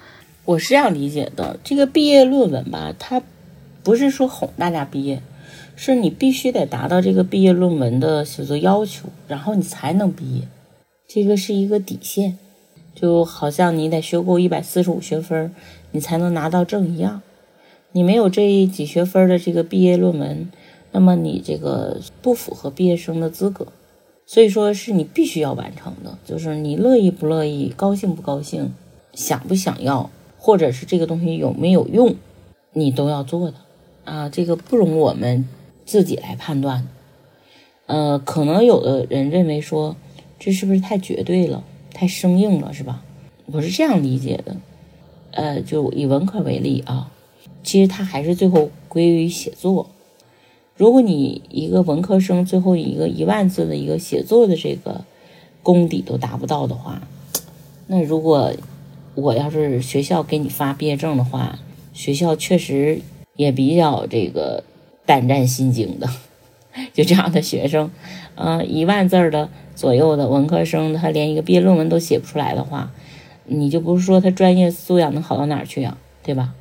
[0.45, 3.21] 我是这样理解的，这个毕业论文吧，它
[3.83, 5.23] 不是说哄大家毕业。
[5.79, 10.49] 是你必须得达到这个毕业论文的写作要求，然后你才能毕业，
[11.17, 12.37] 这个是一个底线，
[12.95, 15.51] 就好像你得学够一百四十五学分，
[15.93, 17.23] 你才能拿到证一样。
[17.93, 20.51] 你没有这几学分的这个毕业论文，
[20.93, 23.69] 那么你这个不符合毕业生的资格。
[24.27, 28.75] 所以说是你必须要完成的，就是你乐意不乐意、高兴不高兴、
[29.15, 32.15] 想不想要，或者是这个东西有没有用，
[32.75, 33.55] 你都要做的
[34.05, 35.49] 啊，这个不容我们。
[35.87, 36.87] 自己来判断，
[37.87, 39.95] 呃，可能有的人认为说，
[40.39, 43.03] 这是不是太绝对了，太生硬了，是吧？
[43.47, 44.57] 我是这样理解的，
[45.33, 47.11] 呃，就以文科为例啊，
[47.63, 49.91] 其实它还是最后归于写作。
[50.77, 55.05] 如果你一个文科生最后一个一万字的一个写作的这个
[55.63, 57.03] 功底都达不到的话，
[57.87, 58.53] 那如果
[59.15, 61.59] 我要是学校给你发毕业证的话，
[61.93, 63.01] 学校确实
[63.37, 64.65] 也比较这个。
[65.07, 66.11] 胆战心惊的，
[66.93, 67.89] 就这样的学生，
[68.37, 72.93] 呃，一万字的左右的文科生，他连一个毕业论文都写不出来的话，
[73.47, 76.55] 你就不是说他专业素养能好到哪儿去啊，对吧？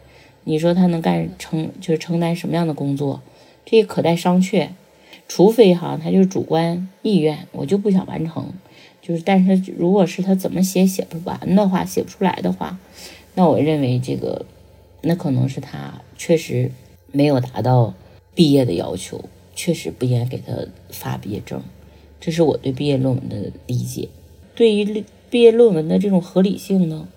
[0.45, 3.21] 你说他能干承就是承担什么样的工作，
[3.65, 4.69] 这也可待商榷。
[5.28, 8.45] 除非哈，他就是主观意愿，我就不想完成，
[9.01, 12.78] 就是，但是如果是他怎么写写不完的话，写不出来的话，
[13.34, 14.45] 那我认为这个，
[15.01, 16.71] 那可能是他确实
[17.11, 17.93] 没有达到。
[18.38, 19.23] 毕业的要求
[19.56, 20.53] 确实不应该给他
[20.89, 21.64] 发毕业证，
[22.20, 24.10] 这是我对毕业论文的理解。
[24.53, 27.08] 对于毕业论文的这种合理性呢，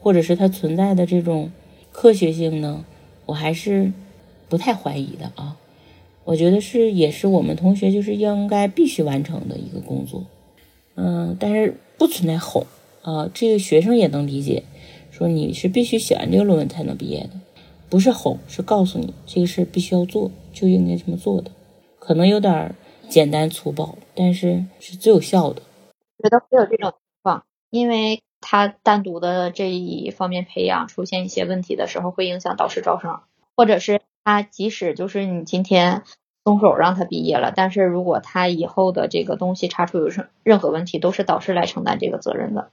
[0.00, 1.50] 或者是它存在的这种
[1.92, 2.84] 科学性呢，
[3.26, 3.92] 我还是
[4.48, 5.56] 不太怀疑的啊。
[6.24, 10.24] 我觉得是也是我们同学就是应该必须完成的一个工作。
[10.94, 12.66] 嗯，但是不存在哄
[13.02, 14.64] 啊，这个学生也能理解，
[15.10, 17.30] 说你是必须写完这个论文才能毕业的。
[17.88, 21.50] 不是哄，是告诉你这个事必须要做，就应该这么做的。
[22.10, 22.74] 可能有点
[23.08, 25.62] 简单粗暴，但是是最有效的。
[26.20, 33.20] 觉得会有这种情况，因为他单独的这一方面培养出现一些问题的时候，会影响导师招生，
[33.54, 36.02] 或者是他即使就是你今天
[36.44, 42.72] 松手让他毕业了，但是如果他以后的这个东西查出有什任何问题，都是导师来承担这个责任的。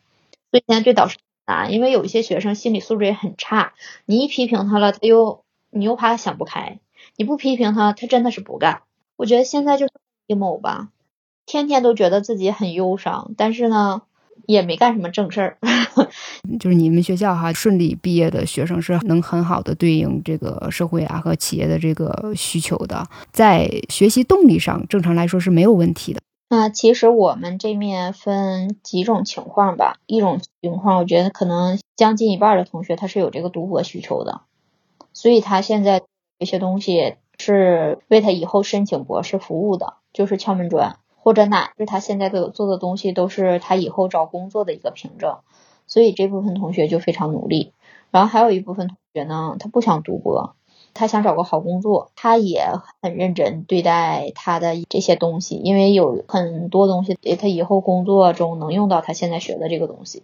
[0.49, 1.19] 所以现在对导师。
[1.45, 3.73] 啊，因为有一些学生心理素质也很差，
[4.05, 6.79] 你一批评他了，他又你又怕他想不开，
[7.15, 8.81] 你不批评他，他真的是不干。
[9.17, 9.93] 我觉得现在就是
[10.27, 10.89] emo 吧，
[11.45, 14.03] 天天都觉得自己很忧伤，但是呢，
[14.45, 15.57] 也没干什么正事儿。
[16.59, 26.21] 就是你们学校哈，顺利毕业的学生是能很好的对应这个社会啊和企业的这个需求的，在学习动力上，正常来说是没有问题的。
[26.49, 34.41] 那其实我们这面分几种情况吧，一种情况，我觉得可能将近一半的同学他是有这个读博需求的，
[35.11, 36.03] 所以他现在
[36.39, 37.15] 这些东西
[37.53, 45.37] 是为他以后申请博士服务的，就是敲门砖，或者哪是他现在的做的东西都是他以后找工作的一个凭证，
[45.85, 47.71] 所以这部分同学就非常努力，
[48.11, 50.55] 然后还有一部分同学呢，他不想读博。
[50.93, 52.71] 他想找个好工作，他也
[53.03, 60.23] 很认真对待他的这些东西，因为有很多东西他以后工作中能用到他现在学的这个东西。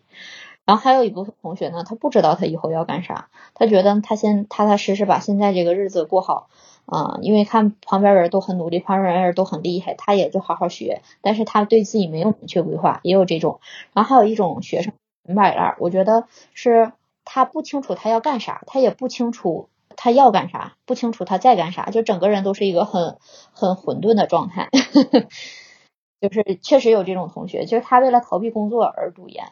[0.65, 6.47] 然后还有一部分同学呢，他不知道他以后要干啥，他觉得他先踏踏实实把现在这个日子过好
[6.85, 13.59] 啊，因为看旁边人都很努力，旁边人都很厉害，他也就好好学，但是他对自己没有明确规划，也有这种。
[13.93, 14.93] 然后还有一种学生
[15.35, 16.91] 摆烂，我觉得是
[17.25, 19.69] 他不清楚他要干啥，他也不清楚。
[19.95, 23.19] 他要干啥不清楚，他在干啥，就整个人都是一个很
[23.53, 24.69] 很混沌的状态。
[26.19, 29.51] 就是确实有这种同学，就是他为了逃避工作而读研，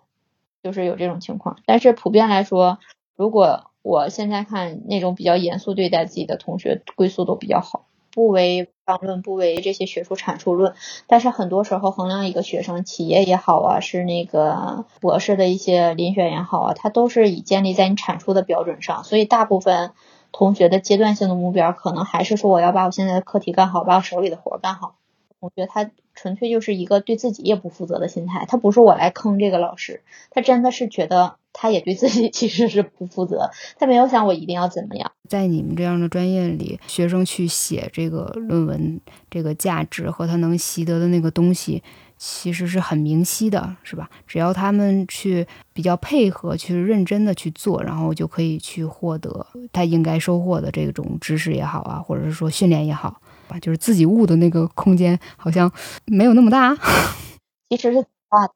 [0.64, 1.57] 就是有这种情况。
[1.66, 2.80] 但是普遍来说，
[3.16, 10.74] 如果我现在看那种比较严肃对待自己的同学，归宿都比较好，不为方论，不为这些学术阐述论。
[11.07, 19.91] 但是很多时候衡量一个学生，企业也好啊，是那个博士的一些遴选也好啊，它都是以建立在你产出的标准上，所以大部分。
[20.34, 24.95] 同学的阶段性的目标，可能还是说我要把我现在的课题干好，把我手里的活干好。
[25.41, 35.12] 同学他纯粹就是一个对自己也不负责的心态，他不是我来坑这个老师，他真的是觉得他也对自己 其实是不负责，他没有想我一定要怎么样。
[35.30, 38.99] 在你们这样的专业里，学生去写这个论文，
[39.30, 41.82] 这个价值和他能习得的那个东西，
[42.18, 44.09] 其实是很明晰的，是吧？
[44.28, 53.22] 只要他们去比较配合、去认真的去做，然后就可以去获得他应该收获的这种知识也好啊，或者是说训练也好
[53.60, 55.72] 就是自己悟的那个空间好像
[56.06, 56.76] 没有那么大。
[57.70, 58.54] 其实是大的，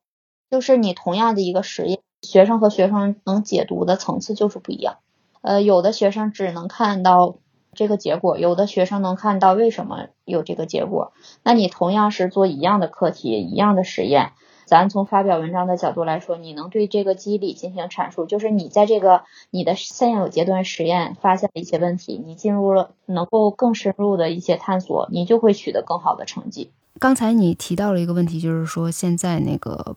[0.52, 4.98] 就是你同样的一个实验，学生和学生能解读的层次就是不一样。
[5.42, 7.38] 呃，有的学生只能看到。
[7.78, 11.12] 这个结果，有的学生能看到为什么有这个结果。
[11.44, 14.32] 那你同样是做一样的课题、一样的实验，
[14.66, 26.72] 咱从发表文章的角度来说，你能对这个机理进行阐述，就是你在这个你的现有阶段实验发现了一些问题，你进入了能够更深入的一些探索，你就会取得更好的成绩。
[27.00, 29.96] 刚才你提到了一个问题，就是说现在那个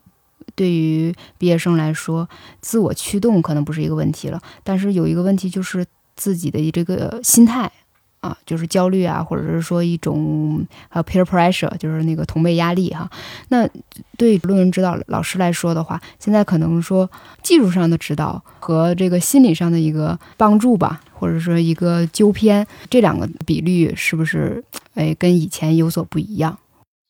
[0.55, 2.29] 对于毕业生来说，
[2.61, 5.85] 自我驱动可能不是一个问题了，但是有一个问题就是。
[6.15, 7.71] 自己的这个心态
[8.21, 13.09] 啊，就是焦虑啊，或者是说一种还有 peer pressure，就是那个同辈压力哈。
[13.47, 13.67] 那
[14.17, 17.09] 对论文指导老师来说的话，现在可能说
[17.41, 24.63] 技术上的指导和这个心理上的一个帮助吧，或者说一个纠偏，这两个比率是不是
[24.95, 26.57] 哎跟以前有所不一样？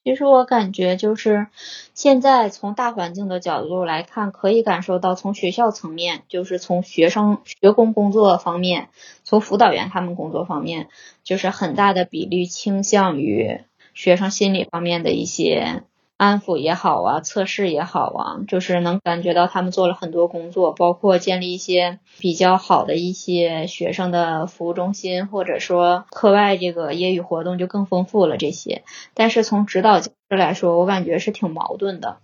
[0.06, 1.48] 其实我感觉就是，
[1.94, 8.90] 现在从大环境的角度来看，可以感受到从学校层面，就是从学生学工工作方面，
[9.24, 10.88] 从辅导员他们工作方面，
[11.24, 13.60] 就是很大的比例倾向于
[13.94, 15.84] 学生心理方面的一些。
[16.20, 28.84] 安抚也好啊，测试也好啊，就是能感觉到他们做了很多工作，包括建立一些比较好的一些学生的服务中心，或者说课外这个业余活动就更丰富了这些。
[29.14, 32.18] 但是从指导师来说，我感觉是挺矛盾的。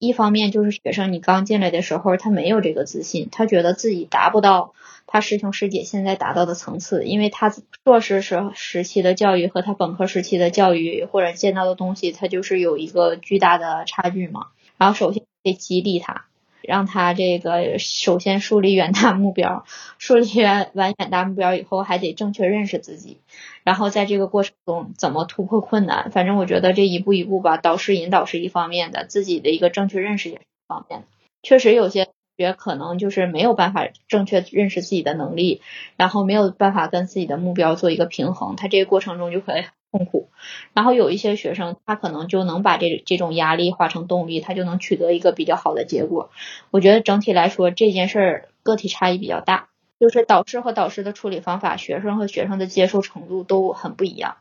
[0.00, 4.72] 一方面就是学生你刚进来的时候，他没有这个自信，他觉得自己达不到。
[5.10, 7.48] 他师兄师姐现在达到的层次，因为他
[7.82, 14.48] 硕士时时期的教育和他本科时期的教育或者见到的东西，他就是有一个巨大的差距嘛。
[14.76, 16.26] 然后首先得激励他，
[16.60, 19.64] 让他这个首先树立远大目标，
[19.96, 20.28] 树立
[20.74, 23.16] 完远大目标以后，还得正确认识自己，
[23.64, 26.10] 然后在这个过程中怎么突破困难。
[26.10, 31.06] 反正我觉得这一步一步吧，导师引导是一方面的，自己的一个正确认识也是一方面的。
[31.42, 32.08] 确实有些。
[32.38, 35.60] 学可能就是没有办法正确认识自己的能力，
[35.96, 40.28] 然后没有办法跟自己的目标做一个平衡，他这个过程中就会痛苦。
[40.72, 46.30] 然后有一些学生，他可能就能把这这种压力化成动力，他就能取得一个比较好的结果。
[46.70, 49.66] 我觉得整体来说这件事儿个体差异比较大，
[49.98, 54.36] 就是导师和导师的处理方法，学生和学生的接受程度都很不一样。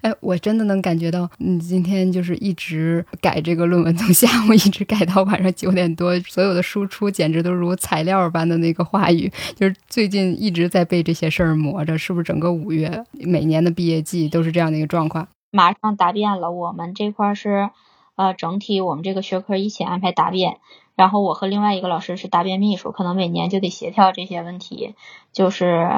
[0.00, 12.22] 哎，我真的能感觉到，你今天就是一直改这个论文，从下午一直改到晚上九点多，所有的输出简直都如材料般的那个话语，就是最近一直在被这些事儿磨着，是不是？
[12.22, 15.28] 整个五月每年的毕业季都是这样的一个状况。
[15.50, 17.68] 马上答辩了，我们这块是，
[18.16, 20.56] 呃，整体我们这个学科一起安排答辩。
[20.94, 24.94] 然后我和另外一个老师是答辩秘书，可能每年就得协调这些问题，
[25.32, 25.88] 就是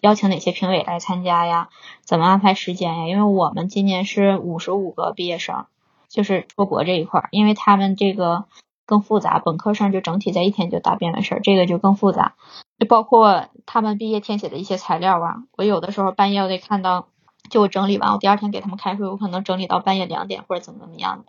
[0.00, 1.68] 邀请哪些评委来参加呀，
[2.02, 3.06] 怎么安排时间呀？
[3.08, 5.66] 因为我们今年是五十五个毕业生，
[6.08, 8.44] 就是出国这一块，因为他们这个
[8.86, 12.34] 更复杂，本科生就整体在一天就答辩完事儿，这个就更复杂，
[12.78, 17.08] 就包括他们毕业填写的一些材料啊，我有的时候半夜我得看到，
[17.50, 21.24] 就我整理完，我第二天给他们开会，我可能整理到半夜两点或者怎么怎么样的。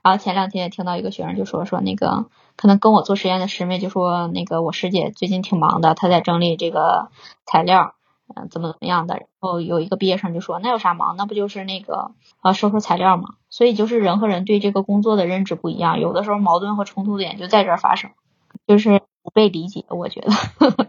[0.00, 2.26] 然后前两天也听到一个学生就说说那个
[2.58, 7.08] 可能跟我做实验的师妹就说那个我师姐最近挺忙的，她在整理这个
[7.46, 7.94] 材料，
[8.34, 9.14] 嗯，怎么怎么样的。
[9.14, 11.16] 然后有一个毕业生就说那有啥忙？
[11.16, 13.36] 那不就是那个啊收收材料嘛？
[13.48, 18.10] 所以就是人和人对这个工作的认知不一样，有的时候矛盾和冲突点就在这儿发生，
[18.66, 19.84] 就是不被理解。
[19.88, 20.32] 我觉得。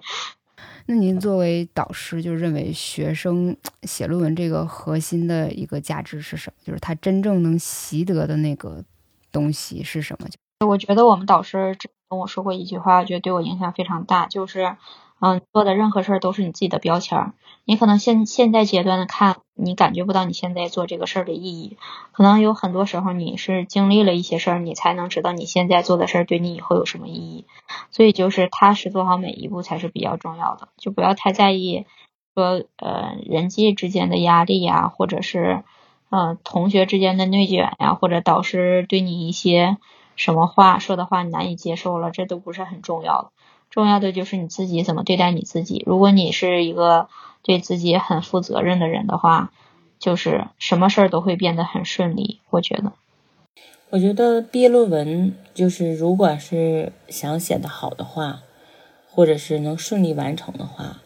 [0.87, 6.63] 那您作为导师，就认为学生写论文这个核心的一个价值是什么？
[6.65, 8.83] 就是他真正能习得的那个。
[9.31, 10.27] 东西是什么？
[10.67, 11.77] 我觉得我们导师
[12.09, 14.75] 跟我说过一句话，我觉得对我影响非常大，就是，
[15.21, 17.31] 嗯，做的任何事儿都是你自己的标签。
[17.63, 21.77] 你可能现现在阶段的看，你感觉不到你现在做这个事儿的意义。
[22.11, 27.45] 可能有很多时候你是经历了一些事儿，你才能知道你现在做的事儿对你以后有什么意义。
[27.89, 31.85] 所以就是踏实做好每一步才是比较重要的，就不要太在意
[32.35, 35.63] 说呃人际之间的压力呀，或者是。
[36.11, 39.77] 嗯，同学之间的内卷呀，或者导师对你一些
[40.19, 43.29] 什么话说的话你难以接受了，这都不是很重要的。
[43.69, 45.81] 重要的就是你自己怎么对待你自己。
[45.85, 47.07] 如果你是一个
[47.41, 49.53] 对自己很负责任的人的话，
[49.97, 52.41] 就是什么事儿都会变得很顺利。
[52.49, 52.91] 我觉得，
[53.91, 58.41] 我觉得毕业论文就是如果是想写的好的话，
[59.09, 60.97] 或者是能顺利完成的话，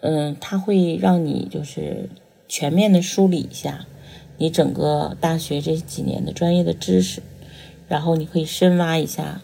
[0.00, 2.08] 嗯，它会让你就是
[2.48, 3.84] 全面的梳理一下。
[4.38, 7.22] 你整个大学这几年的专业的知识，
[7.88, 9.40] 然后你可以深挖一下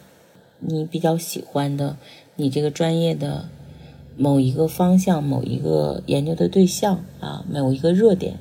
[0.59, 1.97] 你比较喜欢的
[2.35, 3.49] 你这个专业的
[4.17, 8.37] 某一个方向、某一个研究的对象啊，某一个热点，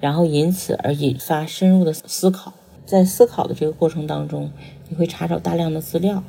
[0.00, 2.54] 然后因此而引发深入的思考。
[2.84, 4.50] 在思考的这个过程当中，
[4.88, 6.22] 你会查找大量的资料，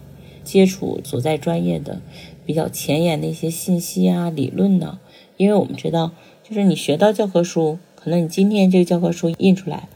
[0.44, 2.02] 接触所在专业的
[2.48, 4.98] 比较前沿的一些信息啊、理论呢。
[5.38, 9.88] 因为我们知道，就是你学到教科书，可能你今天这个教科书印出来，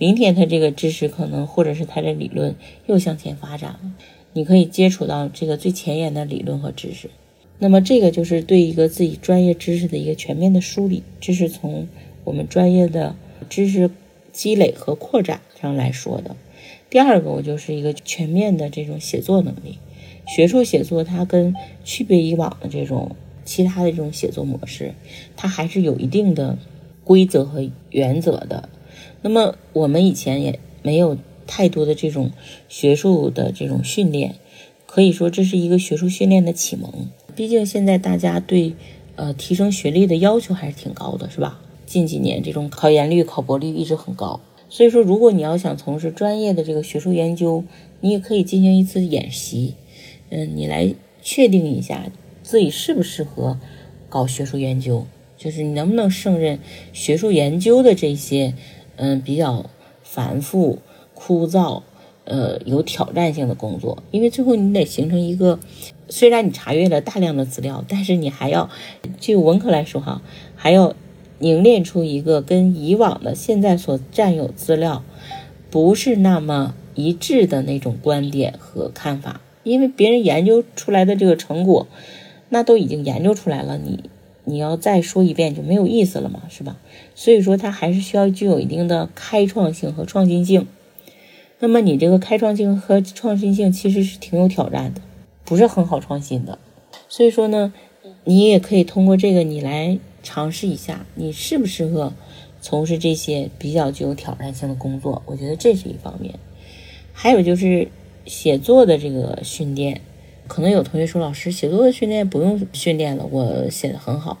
[0.00, 2.56] 明天它这个知识可能或者是它的理论
[2.86, 3.80] 又向前发展了，
[4.32, 7.10] 你可以接触到这个最前沿的理论和知识。
[7.58, 11.86] 那么这个就是对一个自己专业知识的一个全面的梳理，这是从
[12.24, 13.14] 我们专业的
[13.50, 13.90] 知识
[14.32, 16.34] 积累和扩展上来说的。
[16.88, 19.76] 第二个，我就是一个全面的这种写作能力。
[20.34, 21.54] 学术写作它跟
[21.84, 23.14] 区别以往的这种
[23.44, 24.94] 其他的这种写作模式，
[25.36, 26.56] 它还是有一定的
[27.04, 28.70] 规则和原则的。
[29.22, 31.16] 那么我们以前也没有
[31.46, 32.30] 太多的这种
[32.68, 34.36] 学术的这种训练，
[34.86, 37.08] 可以说这是一个学术训练的启蒙。
[37.34, 38.74] 毕竟现在大家对
[39.16, 41.60] 呃提升学历的要求还是挺高的，是吧？
[41.86, 47.64] 近几年这种考研率、考博率一直很高，所以说如果你要想从事专业的这个学术研究，
[48.00, 49.74] 你也可以进行一次演习，
[50.28, 52.10] 嗯，你来确定一下
[52.42, 53.58] 自己适不适合
[54.08, 55.04] 搞学术研究，
[55.36, 56.60] 就是你能不能胜任
[56.92, 58.54] 学术研究的这些
[59.00, 59.64] 嗯比较
[60.04, 60.78] 繁复、
[61.14, 61.80] 枯燥。
[62.26, 65.58] 呃，有挑战性的工作，因为最后你得形成一个，
[66.08, 68.70] 虽然你查阅了大量的资料，但是你还要，
[69.18, 70.22] 就文科来说哈，
[70.54, 70.94] 还要
[71.40, 75.02] 凝练出一个跟以往的现在所占有资料
[75.70, 81.88] 不是那么一致的那种观点和看法，因为别人研究出来的这个成果，
[82.50, 84.08] 那都已经研究出来了，你
[84.44, 86.76] 你要再说一遍就没有意思了嘛，是吧？
[87.14, 90.66] 所以说，它还是需要具有一定的开创性和创新性。
[91.58, 95.02] 那么你这个开创性和创新性其实是挺有挑战的，
[95.44, 96.58] 不是很好创新的。
[97.08, 97.72] 所以说呢，
[98.24, 102.14] 你也可以通过这个你来尝试一下，你适不适合
[102.62, 105.22] 从事这些比较具有挑战性的工作。
[105.26, 106.34] 我觉得这是一方面。
[107.12, 107.88] 还有就是
[108.24, 110.00] 写作的这个训练，
[110.50, 114.36] 可能有同学说老师写作的训练不用训练了，我写的很好。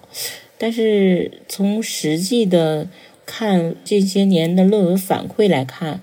[0.58, 2.88] 但是从实际的
[3.24, 6.00] 看这些年的论文反馈来看。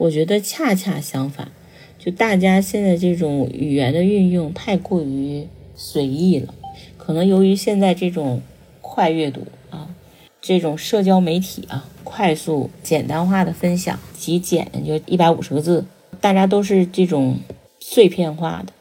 [0.00, 1.52] 我觉得恰恰相反，
[1.98, 5.46] 就大家现在这种语言的运用太过于
[5.76, 6.54] 随意了，
[6.96, 8.40] 可能由于现在这种
[8.80, 9.94] 快阅读啊，
[10.40, 15.84] 这种社交媒体啊，快速简单化的分享，极简就一百五十个字，
[16.18, 17.38] 大家都是这种
[17.78, 18.72] 碎片化的、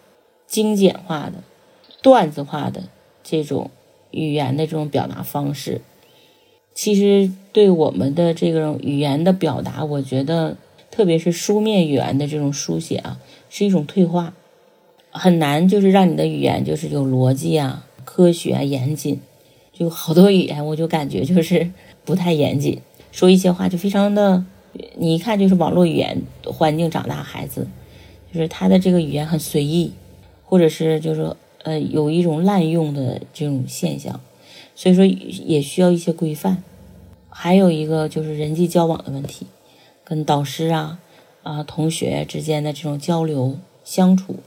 [0.49, 1.35] 精简化的、
[2.01, 2.83] 段子化的
[3.23, 3.71] 这种
[4.11, 5.79] 语言的这种表达方式，
[6.73, 10.57] 其实对我们的这种语言的表达，我觉得。
[10.91, 14.33] 特别是书面语言的这种书写啊，是一种退化，
[15.11, 19.21] 很难就是让你的语言就是有逻辑啊、科学啊、严谨。
[19.71, 21.69] 就好多语言，我就感觉就是
[22.03, 22.81] 不太严谨，
[23.11, 24.43] 说一些话就非常的，
[24.97, 27.67] 你一看就是网络语言环境长大孩子，
[28.33, 29.93] 就是他的这个语言很随意，
[30.49, 34.19] 或者是就是呃有一种滥用的这种现象，
[34.75, 36.63] 所以说也需要一些规范。
[37.29, 39.45] 还有一个就是人际交往的问题。
[40.03, 40.99] 跟导师啊、
[41.43, 44.37] 啊同学之间的这种交流相处，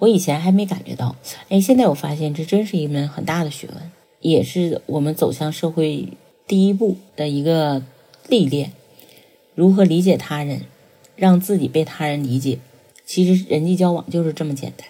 [0.00, 1.16] 我以前还没感觉到，
[1.48, 6.08] 哎，现在我发现这真是一门很大的学问，也是我们走向社会
[6.46, 7.82] 第一步的一个
[8.28, 8.72] 历练。
[9.54, 10.66] 如何理解他人，
[11.16, 12.58] 让自己被他人理解，
[13.06, 14.86] 其实人际交往就是这么简单。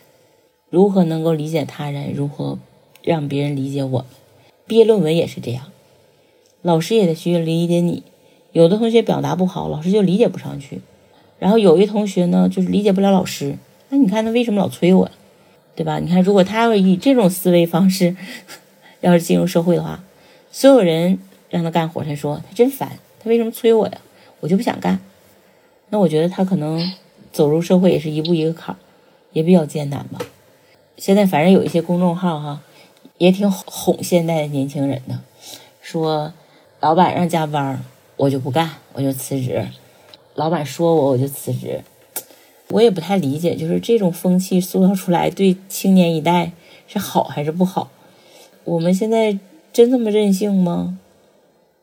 [0.70, 2.59] 如何能够理解他人，如何
[3.03, 4.07] 让别人理解我们？
[4.66, 5.73] 毕业论文也是这样，
[6.61, 8.03] 老师也得学理解你。
[8.53, 10.78] 有的同学表达不好，老师就理解不上去；
[11.39, 13.57] 然后有一同学呢，就是理解不了老师。
[13.89, 15.11] 那你看他为什么老催我？
[15.74, 15.99] 对吧？
[16.01, 18.16] 你看，如果他要以这种思维方式，
[19.01, 20.03] 要是进入社会的话，
[20.51, 21.19] 所有人
[21.49, 23.99] 让他干活，他说他真烦，他为什么催我呀？
[24.40, 24.99] 我就不想干。
[25.90, 26.93] 那我觉得他可能
[27.32, 28.78] 走入社会也是一步一个坎儿，
[29.32, 30.19] 也比较艰难吧。
[30.99, 32.61] 现在反正有一些公众号哈，
[33.16, 35.19] 也挺哄现在的年轻人的，
[35.81, 36.35] 说
[36.81, 37.83] 老板让加班。
[38.16, 39.65] 我就不干，我就辞职。
[40.35, 41.85] 老板说我，我就辞职。
[42.70, 46.51] 我也不太理解，就是这种风气塑造出来，对青年一代
[46.89, 47.93] 是好还是不好？
[48.65, 49.39] 我们现在
[49.73, 50.99] 真这么任性吗？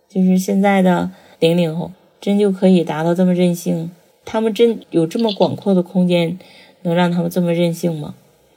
[0.09, 1.09] 就是现在的
[1.39, 3.89] 零零后，真就可以达到这么任性？
[4.25, 6.37] 他们真有这么广阔的空间，
[6.81, 8.13] 能让他们这么任性吗？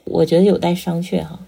[0.09, 1.39] 我觉得有待商榷哈。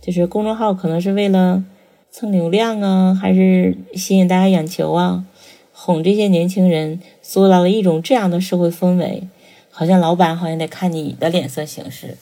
[0.00, 1.64] 就是公众号可能是为了
[2.10, 5.24] 蹭流量啊，还是吸引大家眼球啊？
[5.72, 9.24] 哄这些年轻人，塑造了一种这样的社会氛围，
[9.70, 12.16] 好像老板好像得看你的脸色行事，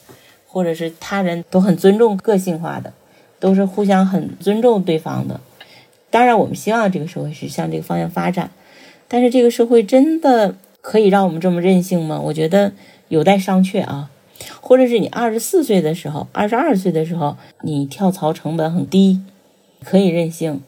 [0.47, 2.93] 或者是他人都很尊重个性化的，
[3.39, 5.39] 都是互相很尊重对方的。
[6.09, 8.49] 当然，我们希望这个社会是向这个方向发展，
[9.07, 12.19] 但是这个社会真的可以让我们这么任性吗？
[12.19, 12.71] 我觉得
[13.09, 14.09] 有待商榷啊。
[14.61, 19.21] 或者是你二十四岁的时候，二十二岁的时候，你跳槽成本很低，
[19.83, 20.61] 可以任性，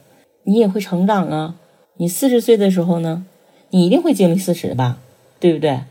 [0.44, 1.56] 你也会成长啊。
[1.98, 3.26] 你四十岁的时候呢，
[3.70, 5.00] 你一定会经历四十吧，
[5.40, 5.82] 对不对？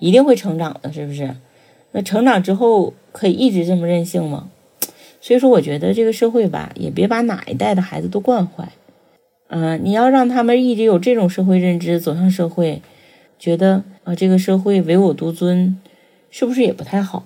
[0.00, 1.36] 一定会成长的，是不是？
[1.92, 4.50] 那成长之后可以一直这么任性吗？
[5.20, 8.68] 所以说，我觉得这个社会吧，也别把哪一代的孩子都惯坏。
[9.48, 12.82] 嗯，你要让他们一直有这种社会认知，走向社会，
[13.38, 15.80] 觉得啊，这个社会唯我独尊。
[16.38, 17.24] 是不是也不太好？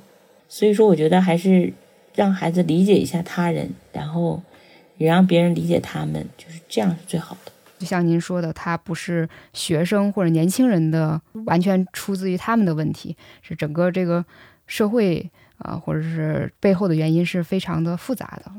[0.48, 1.72] 所以说，我觉得还是
[2.14, 4.40] 让孩子理解一下他人，然后
[4.98, 7.50] 也让别人理解他们，就是这样是最好的。
[7.76, 14.24] 就像您说的，他不是学生或者年轻人的完全出自于他们的问题，是整个这个
[14.68, 15.28] 社会
[15.58, 18.52] 啊，或者是背后的原因是非常的复杂的。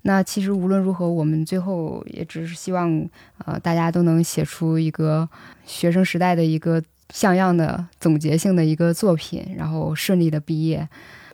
[0.00, 3.06] 那其实无论如何，我们最后也只是希望，
[3.44, 5.28] 呃，大家都能写出一个
[5.66, 6.82] 学生时代的一个。
[7.12, 10.88] 像样的总结性的一个作品，然后顺利的毕业。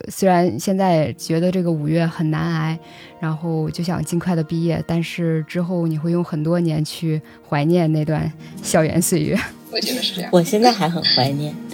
[0.09, 2.79] 虽然现在觉得这个五月很难挨，
[3.19, 8.31] 然后就想尽快的毕业，但是之后你会用很多年去怀念那段
[8.63, 9.39] 校园岁月。
[9.73, 10.31] 我觉得是这样。
[10.33, 11.55] 我现在还很怀念。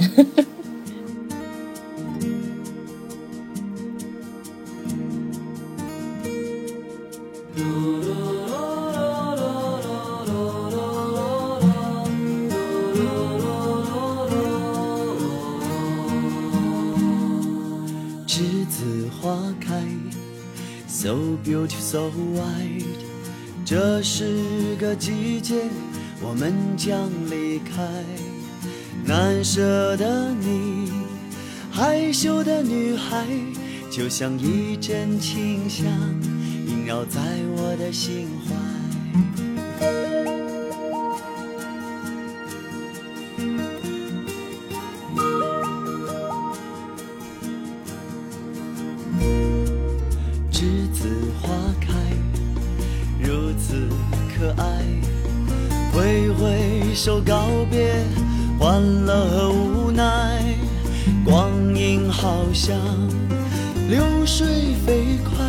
[21.03, 22.85] So beautiful, so white，
[23.65, 25.65] 这是个季节，
[26.21, 27.83] 我们将离开。
[29.05, 30.93] 难舍的你，
[31.73, 33.27] 害羞的女孩，
[33.91, 35.87] 就像一阵清香，
[36.69, 37.21] 萦绕在
[37.57, 39.52] 我的心怀。
[56.93, 57.91] 挥手告别，
[58.59, 60.45] 欢乐和无奈，
[61.25, 62.77] 光阴好像
[63.89, 65.43] 流水飞快，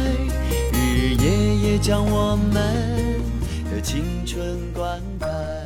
[0.71, 2.53] 日日夜夜将我们
[3.69, 5.62] 的青春灌溉。